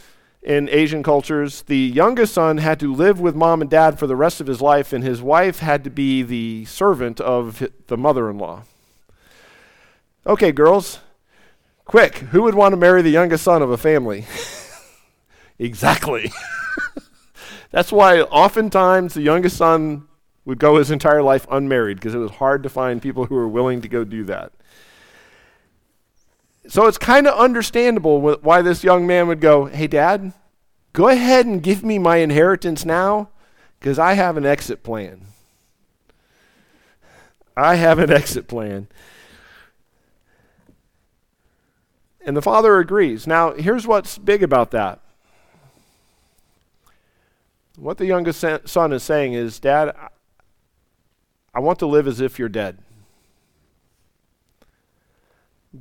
[0.41, 4.15] in Asian cultures, the youngest son had to live with mom and dad for the
[4.15, 8.29] rest of his life, and his wife had to be the servant of the mother
[8.29, 8.63] in law.
[10.27, 10.99] Okay, girls,
[11.93, 14.25] quick, who would want to marry the youngest son of a family?
[15.59, 16.31] exactly.
[17.69, 20.07] That's why oftentimes the youngest son
[20.43, 23.47] would go his entire life unmarried because it was hard to find people who were
[23.47, 24.53] willing to go do that.
[26.67, 30.33] So it's kind of understandable why this young man would go, Hey, dad,
[30.93, 33.29] go ahead and give me my inheritance now
[33.79, 35.27] because I have an exit plan.
[37.55, 38.87] I have an exit plan.
[42.25, 43.27] And the father agrees.
[43.27, 44.99] Now, here's what's big about that.
[47.75, 49.95] What the youngest son is saying is, Dad,
[51.53, 52.77] I want to live as if you're dead.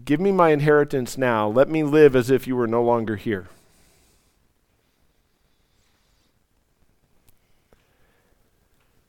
[0.05, 1.49] Give me my inheritance now.
[1.49, 3.49] Let me live as if you were no longer here.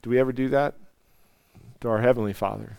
[0.02, 0.74] Do we ever do that
[1.80, 2.76] to our Heavenly Father?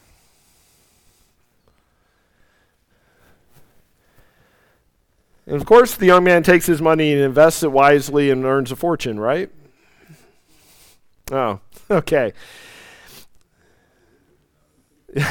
[5.47, 8.71] And of course, the young man takes his money and invests it wisely and earns
[8.71, 9.49] a fortune, right?
[11.31, 12.33] Oh, okay.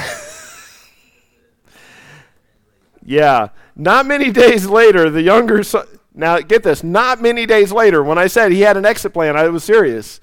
[3.06, 3.48] Yeah.
[3.76, 8.18] not many days later, the younger son, now get this, not many days later, when
[8.18, 10.20] I said he had an exit plan, I was serious.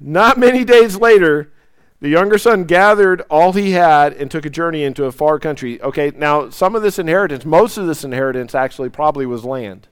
[0.00, 1.52] Not many days later,
[2.04, 5.80] the younger son gathered all he had and took a journey into a far country.
[5.80, 9.88] Okay, now some of this inheritance, most of this inheritance actually probably was land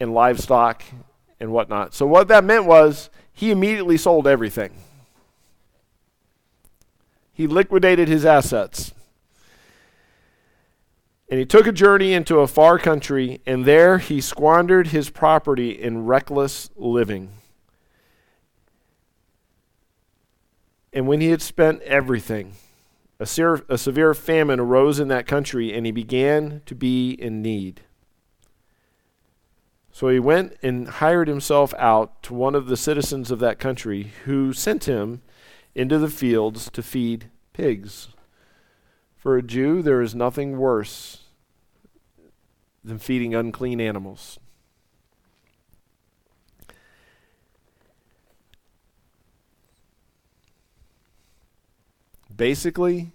[0.00, 0.82] and livestock
[1.38, 1.94] and whatnot.
[1.94, 4.72] So what that meant was he immediately sold everything.
[7.32, 8.92] He liquidated his assets.
[11.28, 15.70] And he took a journey into a far country, and there he squandered his property
[15.70, 17.30] in reckless living.
[20.92, 22.54] And when he had spent everything,
[23.20, 27.42] a, ser- a severe famine arose in that country, and he began to be in
[27.42, 27.82] need.
[29.92, 34.12] So he went and hired himself out to one of the citizens of that country,
[34.24, 35.22] who sent him
[35.74, 38.08] into the fields to feed pigs.
[39.16, 41.24] For a Jew, there is nothing worse
[42.82, 44.38] than feeding unclean animals.
[52.40, 53.12] Basically,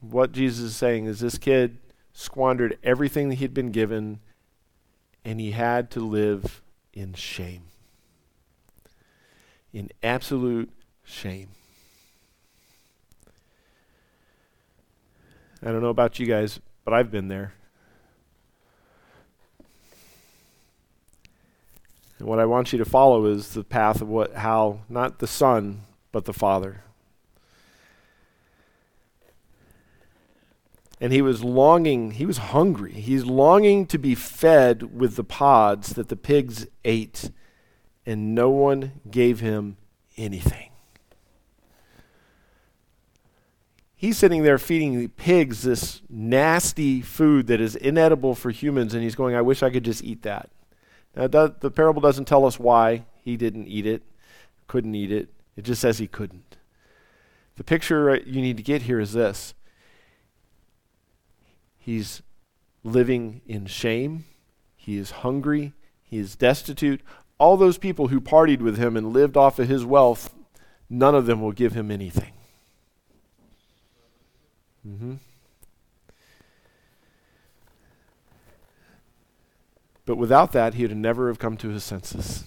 [0.00, 1.78] what Jesus is saying is this kid
[2.12, 4.18] squandered everything that he'd been given
[5.24, 6.60] and he had to live
[6.92, 7.66] in shame.
[9.72, 10.70] In absolute
[11.04, 11.50] shame.
[15.62, 17.52] I don't know about you guys, but I've been there.
[22.18, 25.28] And what I want you to follow is the path of what how not the
[25.28, 26.82] son but the father.
[31.00, 32.92] And he was longing, he was hungry.
[32.92, 37.30] He's longing to be fed with the pods that the pigs ate,
[38.04, 39.76] and no one gave him
[40.16, 40.70] anything.
[43.94, 49.02] He's sitting there feeding the pigs this nasty food that is inedible for humans, and
[49.02, 50.50] he's going, I wish I could just eat that.
[51.16, 54.02] Now, the parable doesn't tell us why he didn't eat it,
[54.68, 55.30] couldn't eat it.
[55.56, 56.56] It just says he couldn't.
[57.56, 59.54] The picture you need to get here is this
[61.88, 62.20] He's
[62.84, 64.26] living in shame.
[64.76, 65.72] He is hungry.
[66.02, 67.00] He is destitute.
[67.38, 70.34] All those people who partied with him and lived off of his wealth,
[70.90, 72.32] none of them will give him anything.
[74.86, 75.14] Mm-hmm.
[80.04, 82.44] But without that, he would never have come to his senses.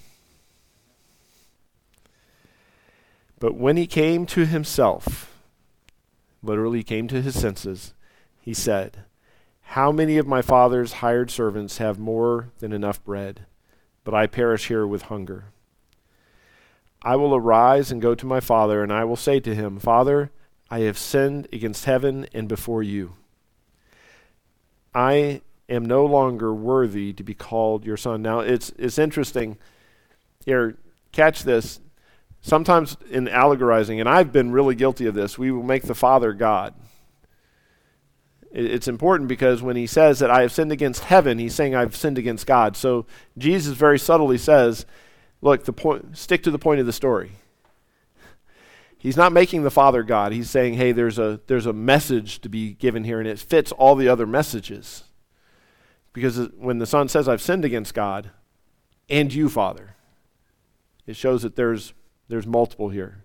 [3.39, 5.33] But when he came to himself,
[6.43, 7.95] literally came to his senses,
[8.39, 9.05] he said,
[9.71, 13.45] how many of my father's hired servants have more than enough bread,
[14.03, 15.45] but I perish here with hunger?
[17.01, 20.29] I will arise and go to my father, and I will say to him, Father,
[20.69, 23.13] I have sinned against heaven and before you.
[24.93, 28.21] I am no longer worthy to be called your son.
[28.21, 29.57] Now, it's, it's interesting.
[30.45, 30.75] Here,
[31.13, 31.79] catch this.
[32.41, 36.33] Sometimes in allegorizing, and I've been really guilty of this, we will make the Father
[36.33, 36.73] God.
[38.53, 41.95] It's important because when he says that I have sinned against heaven, he's saying I've
[41.95, 42.75] sinned against God.
[42.75, 43.05] So
[43.37, 44.85] Jesus very subtly says,
[45.41, 47.31] look, the point, stick to the point of the story.
[48.97, 50.33] He's not making the Father God.
[50.33, 53.71] He's saying, hey, there's a, there's a message to be given here, and it fits
[53.71, 55.05] all the other messages.
[56.13, 58.31] Because when the Son says, I've sinned against God
[59.09, 59.95] and you, Father,
[61.07, 61.93] it shows that there's,
[62.27, 63.23] there's multiple here.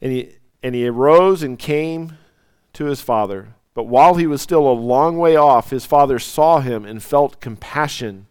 [0.00, 0.32] And he,
[0.62, 2.18] and he arose and came
[2.74, 3.54] to his father.
[3.74, 7.40] But while he was still a long way off, his father saw him and felt
[7.40, 8.26] compassion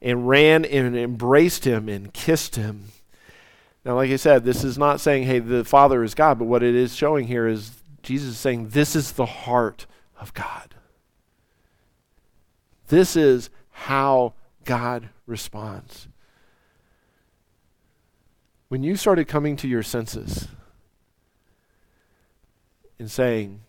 [0.00, 2.88] and ran and embraced him and kissed him.
[3.84, 6.62] Now, like I said, this is not saying, hey, the Father is God, but what
[6.62, 9.86] it is showing here is Jesus is saying, this is the heart
[10.20, 10.74] of God.
[12.88, 16.08] This is how God responds.
[18.68, 20.48] When you started coming to your senses,
[23.02, 23.60] and saying,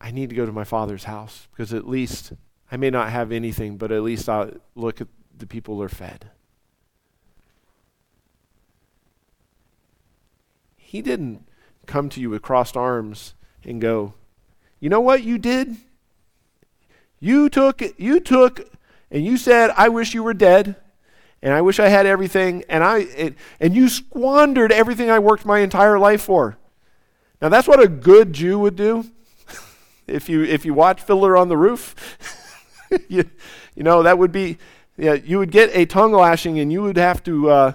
[0.00, 2.32] I need to go to my father's house because at least
[2.70, 6.30] I may not have anything, but at least I'll look at the people are fed.
[10.76, 11.44] He didn't
[11.86, 13.34] come to you with crossed arms
[13.64, 14.14] and go,
[14.78, 15.76] You know what you did?
[17.18, 18.78] You took you took
[19.10, 20.76] and you said, I wish you were dead
[21.42, 25.44] and I wish I had everything and I it, and you squandered everything I worked
[25.44, 26.58] my entire life for.
[27.40, 29.06] Now that's what a good Jew would do.
[30.06, 31.94] if you if you watch Fiddler on the Roof,
[33.08, 33.30] you,
[33.74, 34.58] you know that would be
[34.96, 37.72] yeah, you would get a tongue lashing and you would have to uh,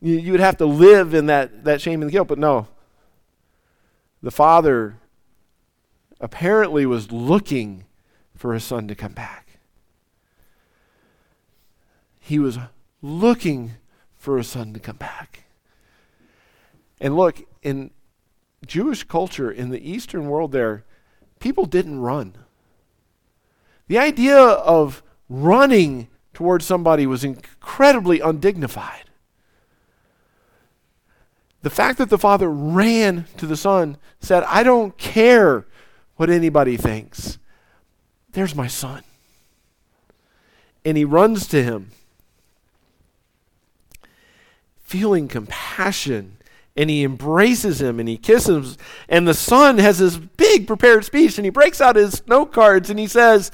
[0.00, 2.68] You, you would have to live in that, that shame and guilt, but no.
[4.22, 4.98] The father
[6.20, 7.86] apparently was looking
[8.34, 9.58] for his son to come back.
[12.20, 12.58] He was
[13.00, 13.72] looking
[14.16, 15.44] for his son to come back.
[17.00, 17.90] And look, in
[18.64, 20.84] Jewish culture, in the Eastern world, there,
[21.40, 22.34] people didn't run.
[23.88, 29.04] The idea of running towards somebody was incredibly undignified.
[31.62, 35.66] The fact that the father ran to the son said, I don't care
[36.16, 37.38] what anybody thinks.
[38.32, 39.02] There's my son.
[40.84, 41.92] And he runs to him,
[44.82, 46.36] feeling compassion
[46.76, 48.76] and he embraces him and he kisses him.
[49.08, 52.90] And the son has this big prepared speech and he breaks out his note cards
[52.90, 53.50] and he says,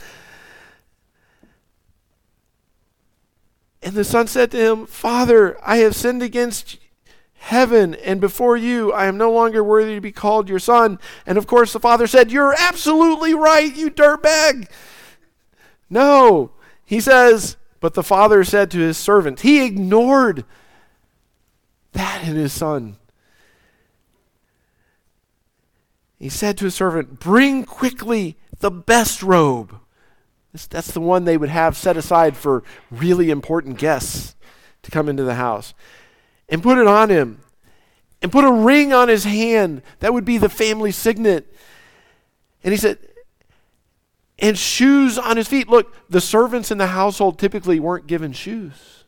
[3.83, 6.79] And the son said to him, Father, I have sinned against
[7.35, 8.93] heaven and before you.
[8.93, 10.99] I am no longer worthy to be called your son.
[11.27, 14.69] And of course, the father said, You're absolutely right, you dirtbag.
[15.89, 16.53] No.
[16.85, 20.45] He says, But the father said to his servant, He ignored
[21.93, 22.97] that in his son.
[26.21, 29.75] He said to his servant, Bring quickly the best robe.
[30.53, 34.37] That's the one they would have set aside for really important guests
[34.83, 35.73] to come into the house.
[36.49, 37.41] And put it on him.
[38.21, 39.83] And put a ring on his hand.
[40.01, 41.53] That would be the family signet.
[42.63, 42.99] And he said,
[44.41, 45.69] and shoes on his feet.
[45.69, 49.05] Look, the servants in the household typically weren't given shoes.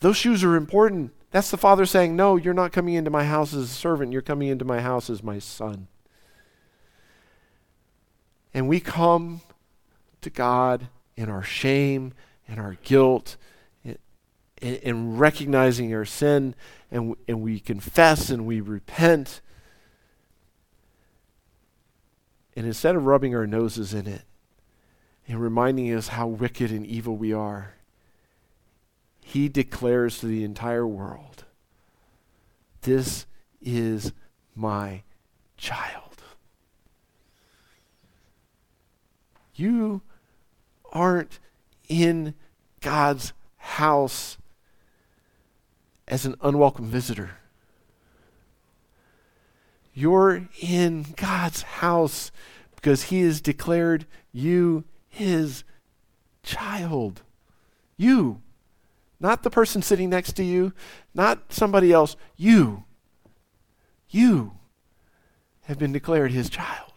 [0.00, 1.12] Those shoes are important.
[1.30, 4.22] That's the father saying, No, you're not coming into my house as a servant, you're
[4.22, 5.88] coming into my house as my son.
[8.54, 9.42] And we come
[10.22, 12.14] to God in our shame
[12.48, 13.36] and our guilt
[14.62, 16.54] and, recognizing our sin,
[16.90, 19.40] and, and we confess and we repent.
[22.56, 24.22] And instead of rubbing our noses in it
[25.28, 27.74] and reminding us how wicked and evil we are,
[29.28, 31.46] he declares to the entire world,
[32.82, 33.26] This
[33.60, 34.12] is
[34.54, 35.02] my
[35.56, 36.22] child.
[39.52, 40.02] You
[40.92, 41.40] aren't
[41.88, 42.34] in
[42.80, 44.38] God's house
[46.06, 47.30] as an unwelcome visitor.
[49.92, 52.30] You're in God's house
[52.76, 55.64] because He has declared you His
[56.44, 57.22] child.
[57.96, 58.40] You.
[59.18, 60.72] Not the person sitting next to you,
[61.14, 62.16] not somebody else.
[62.36, 62.84] You.
[64.10, 64.52] You
[65.62, 66.92] have been declared his child.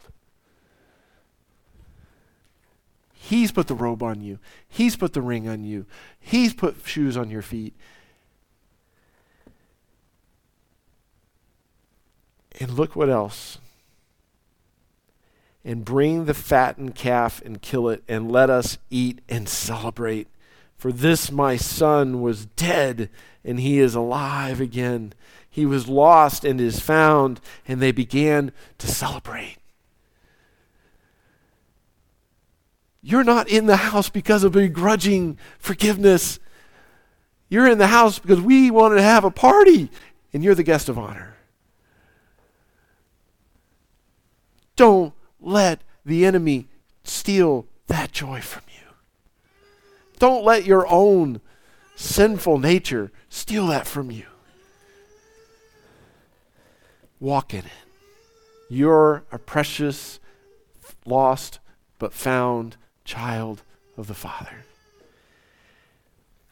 [3.14, 4.40] He's put the robe on you.
[4.68, 5.86] He's put the ring on you.
[6.20, 7.76] He's put shoes on your feet.
[12.60, 13.60] And look what else.
[15.64, 20.28] And bring the fattened calf and kill it, and let us eat and celebrate.
[20.80, 23.10] For this my son was dead,
[23.44, 25.12] and he is alive again.
[25.50, 29.58] He was lost and is found, and they began to celebrate.
[33.02, 36.40] You're not in the house because of begrudging forgiveness.
[37.50, 39.92] You're in the house because we wanted to have a party,
[40.32, 41.36] and you're the guest of honor.
[44.78, 46.70] Don't let the enemy
[47.04, 48.89] steal that joy from you.
[50.20, 51.42] Don't let your own
[51.96, 54.26] sinful nature steal that from you.
[57.20, 57.72] Walk in it.
[58.70, 60.20] You're a precious,
[61.06, 61.60] lost,
[61.98, 63.64] but found child
[63.98, 64.66] of the Father.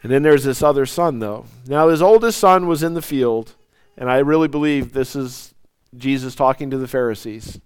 [0.03, 1.45] And then there's this other son, though.
[1.67, 3.55] Now, his oldest son was in the field,
[3.97, 5.53] and I really believe this is
[5.95, 7.59] Jesus talking to the Pharisees.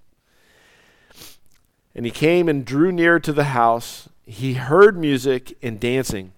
[1.93, 6.33] And he came and drew near to the house, he heard music and dancing.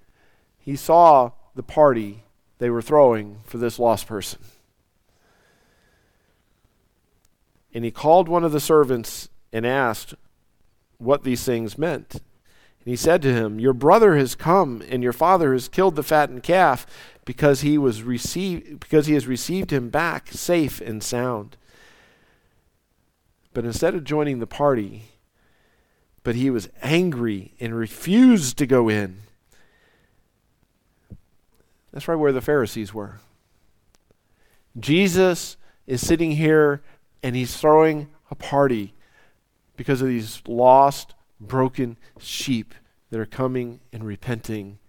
[0.58, 2.24] He saw the party
[2.60, 4.40] they were throwing for this lost person.
[7.74, 10.14] And he called one of the servants and asked
[10.98, 12.14] what these things meant.
[12.14, 16.04] And he said to him, Your brother has come, and your father has killed the
[16.04, 16.86] fattened calf,
[17.26, 21.56] because he was received because he has received him back safe and sound.
[23.54, 25.04] But instead of joining the party,
[26.24, 29.18] but he was angry and refused to go in.
[31.92, 33.20] That's right where the Pharisees were.
[34.80, 36.82] Jesus is sitting here
[37.22, 38.94] and he's throwing a party
[39.76, 42.74] because of these lost, broken sheep
[43.10, 44.80] that are coming and repenting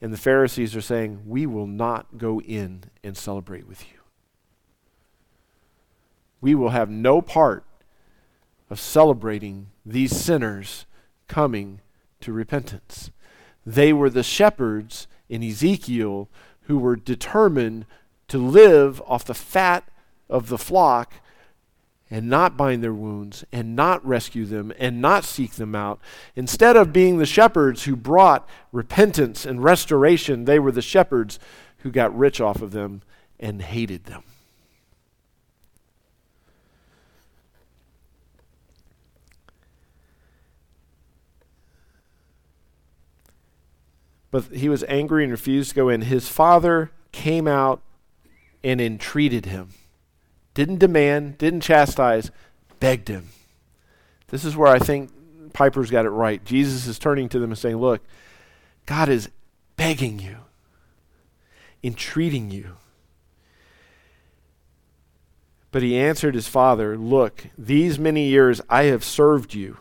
[0.00, 4.00] And the Pharisees are saying, We will not go in and celebrate with you.
[6.40, 7.64] We will have no part
[8.68, 10.86] of celebrating these sinners
[11.28, 11.80] coming
[12.20, 13.10] to repentance.
[13.64, 16.28] They were the shepherds in Ezekiel
[16.62, 17.86] who were determined
[18.28, 19.84] to live off the fat
[20.28, 21.14] of the flock
[22.10, 25.98] and not bind their wounds and not rescue them and not seek them out.
[26.36, 31.38] Instead of being the shepherds who brought repentance and restoration, they were the shepherds
[31.78, 33.02] who got rich off of them
[33.40, 34.22] and hated them.
[44.32, 46.02] But he was angry and refused to go in.
[46.02, 47.82] His father came out
[48.64, 49.68] and entreated him.
[50.54, 52.32] Didn't demand, didn't chastise,
[52.80, 53.28] begged him.
[54.28, 55.10] This is where I think
[55.52, 56.42] Piper's got it right.
[56.44, 58.02] Jesus is turning to them and saying, Look,
[58.86, 59.28] God is
[59.76, 60.38] begging you,
[61.84, 62.76] entreating you.
[65.70, 69.76] But he answered his father, Look, these many years I have served you,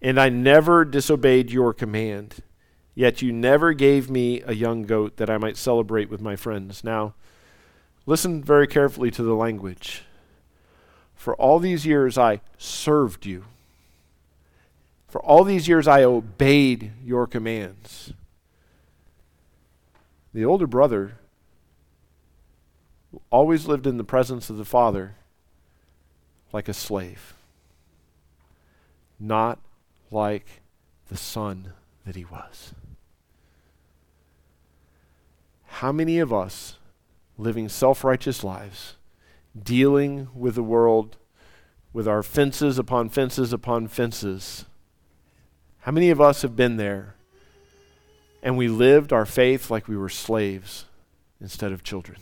[0.00, 2.36] and I never disobeyed your command.
[2.96, 6.82] Yet you never gave me a young goat that I might celebrate with my friends.
[6.82, 7.12] Now,
[8.06, 10.02] listen very carefully to the language.
[11.14, 13.44] For all these years I served you.
[15.08, 18.14] For all these years I obeyed your commands.
[20.32, 21.18] The older brother
[23.28, 25.16] always lived in the presence of the father
[26.50, 27.34] like a slave,
[29.20, 29.58] not
[30.10, 30.62] like
[31.08, 31.74] the son
[32.06, 32.72] that he was.
[35.80, 36.78] How many of us
[37.36, 38.96] living self righteous lives,
[39.60, 41.16] dealing with the world
[41.92, 44.64] with our fences upon fences upon fences?
[45.80, 47.16] How many of us have been there
[48.42, 50.86] and we lived our faith like we were slaves
[51.40, 52.20] instead of children?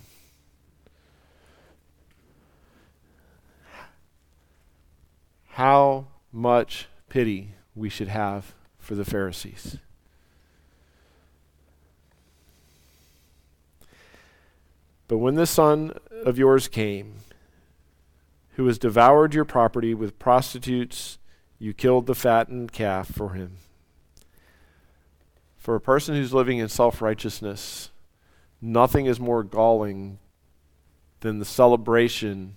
[5.51, 9.79] How much pity we should have for the Pharisees.
[15.09, 17.17] But when the son of yours came,
[18.57, 21.19] who has devoured your property with prostitutes,
[21.59, 23.59] you killed the fattened calf for him.
[25.57, 27.91] For a person who's living in self righteousness,
[28.61, 30.19] nothing is more galling
[31.21, 32.57] than the celebration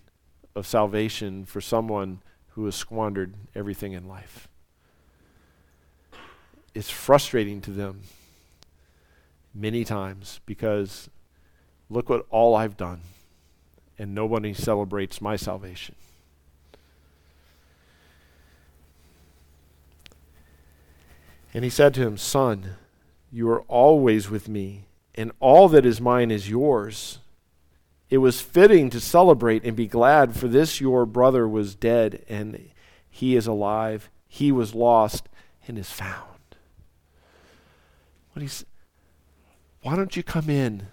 [0.55, 4.47] of salvation for someone who has squandered everything in life.
[6.73, 8.01] It's frustrating to them
[9.53, 11.09] many times because
[11.89, 13.01] Look what all I've done.
[13.97, 15.95] And nobody celebrates my salvation.
[21.53, 22.75] And he said to him, Son,
[23.31, 24.85] you are always with me,
[25.15, 27.19] and all that is mine is yours.
[28.09, 32.69] It was fitting to celebrate and be glad, for this your brother was dead, and
[33.09, 34.09] he is alive.
[34.27, 35.27] He was lost
[35.67, 36.55] and is found.
[38.33, 38.63] What he's,
[39.81, 40.87] why don't you come in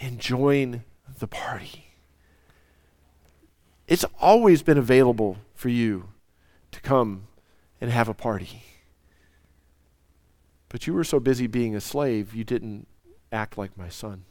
[0.00, 0.82] and join
[1.18, 1.86] the party.
[3.86, 6.08] It's always been available for you
[6.72, 7.26] to come
[7.80, 8.62] and have a party.
[10.68, 12.86] But you were so busy being a slave, you didn't
[13.30, 14.24] act like my son.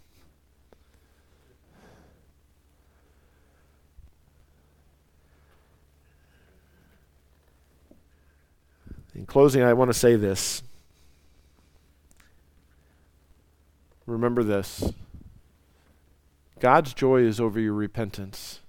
[9.13, 10.63] In closing, I want to say this.
[14.05, 14.93] Remember this.
[16.59, 18.59] God's joy is over your repentance,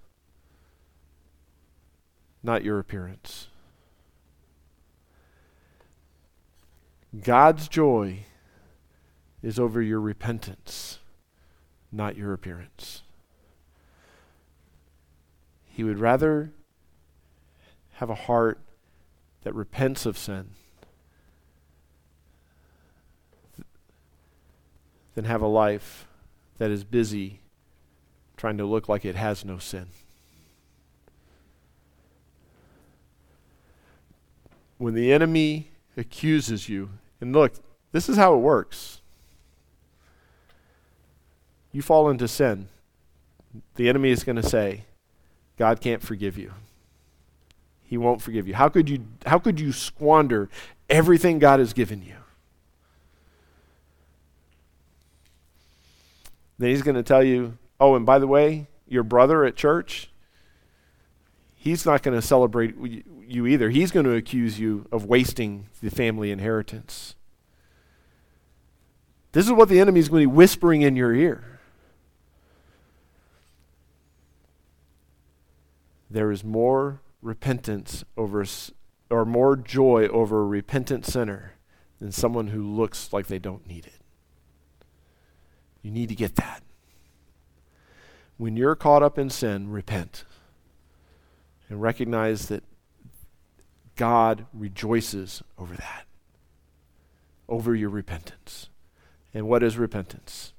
[2.43, 3.49] not your appearance.
[7.22, 8.26] God's joy
[9.43, 11.01] is over your repentance,
[11.91, 13.03] not your appearance.
[15.64, 16.53] He would rather
[17.95, 18.61] have a heart
[19.43, 20.51] that repents of sin
[25.16, 26.07] than have a life
[26.59, 27.39] that is busy
[28.41, 29.86] trying to look like it has no sin.
[34.78, 36.88] When the enemy accuses you,
[37.20, 37.53] and look,
[37.93, 39.03] this is how it works.
[41.70, 42.68] You fall into sin.
[43.74, 44.84] The enemy is going to say,
[45.59, 46.55] God can't forgive you.
[47.84, 48.55] He won't forgive you.
[48.55, 50.49] How could you how could you squander
[50.88, 52.14] everything God has given you?
[56.59, 60.10] Then he's going to tell you, Oh, and by the way, your brother at church,
[61.54, 62.76] he's not going to celebrate
[63.26, 63.70] you either.
[63.70, 67.14] He's going to accuse you of wasting the family inheritance.
[69.32, 71.60] This is what the enemy is going to be whispering in your ear.
[76.10, 78.44] There is more repentance over,
[79.08, 81.52] or more joy over a repentant sinner
[82.00, 84.00] than someone who looks like they don't need it.
[85.82, 86.62] You need to get that.
[88.41, 90.24] When you're caught up in sin, repent
[91.68, 92.64] and recognize that
[93.97, 96.07] God rejoices over that,
[97.51, 98.70] over your repentance.
[99.34, 100.55] And what is repentance?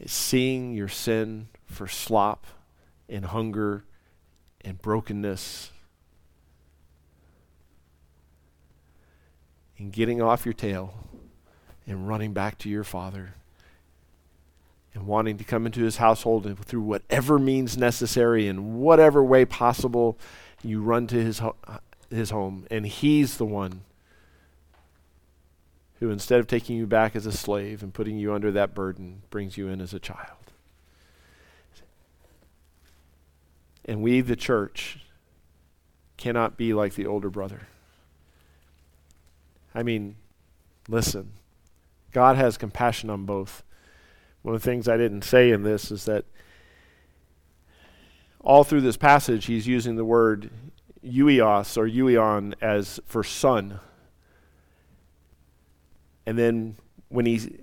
[0.00, 2.46] It's seeing your sin for slop
[3.06, 3.84] and hunger
[4.62, 5.70] and brokenness
[9.76, 10.94] and getting off your tail
[11.86, 13.34] and running back to your Father
[14.94, 20.18] and wanting to come into his household through whatever means necessary in whatever way possible
[20.62, 21.56] you run to his ho-
[22.10, 22.66] his home.
[22.70, 23.82] And he's the one
[25.98, 29.22] who instead of taking you back as a slave and putting you under that burden
[29.30, 30.38] brings you in as a child.
[33.84, 34.98] And we the church
[36.16, 37.62] cannot be like the older brother.
[39.74, 40.16] I mean
[40.88, 41.30] listen
[42.12, 43.62] god has compassion on both
[44.42, 46.24] one of the things I didn't say in this is that
[48.40, 50.50] all through this passage, he's using the word
[51.04, 53.78] huios or huion as for son.
[56.26, 56.76] And then
[57.08, 57.60] when he,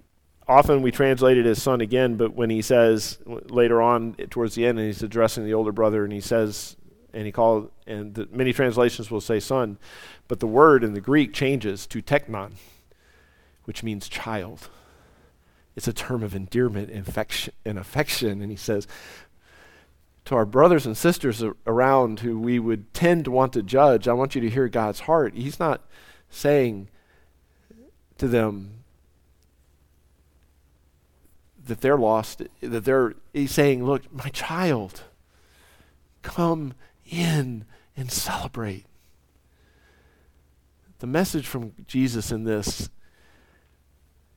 [0.47, 4.65] often we translate it as son again, but when he says later on towards the
[4.65, 6.77] end, and he's addressing the older brother, and he says,
[7.13, 9.77] and he called, and the, many translations will say son,
[10.27, 12.53] but the word in the Greek changes to teknon,
[13.65, 14.69] which means child.
[15.75, 18.87] It's a term of endearment and affection, and he says,
[20.25, 24.13] to our brothers and sisters around who we would tend to want to judge, I
[24.13, 25.33] want you to hear God's heart.
[25.33, 25.81] He's not
[26.29, 26.89] saying
[28.17, 28.83] to them
[31.65, 35.03] that they're lost, that they're, he's saying, look, my child,
[36.21, 36.73] come
[37.09, 37.65] in
[37.95, 38.85] and celebrate.
[40.99, 42.89] The message from Jesus in this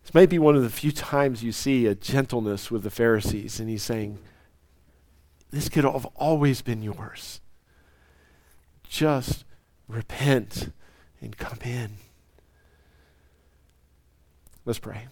[0.03, 3.61] this may be one of the few times you see a gentleness with the Pharisees,
[3.61, 4.19] and he's saying,
[5.51, 7.41] This could have always been yours.
[8.89, 9.45] Just
[9.89, 10.73] repent
[11.21, 11.93] and come in.
[14.65, 15.07] Let's pray.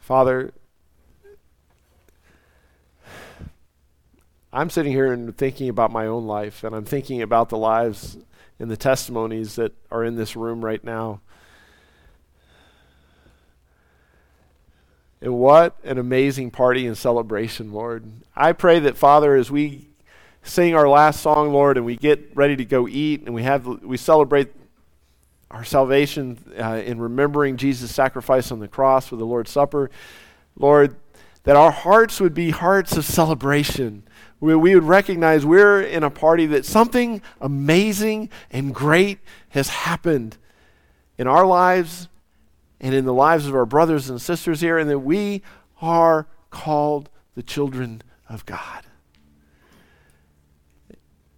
[0.00, 0.52] Father,
[4.52, 8.18] I'm sitting here and thinking about my own life, and I'm thinking about the lives
[8.58, 11.20] and the testimonies that are in this room right now.
[15.20, 18.04] And what an amazing party and celebration, Lord.
[18.36, 19.88] I pray that, Father, as we
[20.42, 23.66] sing our last song, Lord, and we get ready to go eat and we, have,
[23.66, 24.52] we celebrate
[25.50, 29.90] our salvation uh, in remembering Jesus' sacrifice on the cross with the Lord's Supper,
[30.56, 30.96] Lord,
[31.44, 34.02] that our hearts would be hearts of celebration
[34.40, 39.18] we, we would recognize we're in a party that something amazing and great
[39.50, 40.36] has happened
[41.16, 42.08] in our lives
[42.80, 45.42] and in the lives of our brothers and sisters here, and that we
[45.80, 48.84] are called the children of God.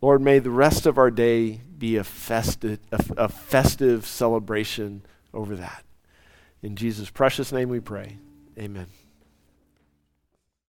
[0.00, 2.04] Lord, may the rest of our day be a
[2.64, 2.78] a,
[3.16, 5.84] a festive celebration over that.
[6.62, 8.18] In Jesus' precious name we pray.
[8.58, 8.86] Amen.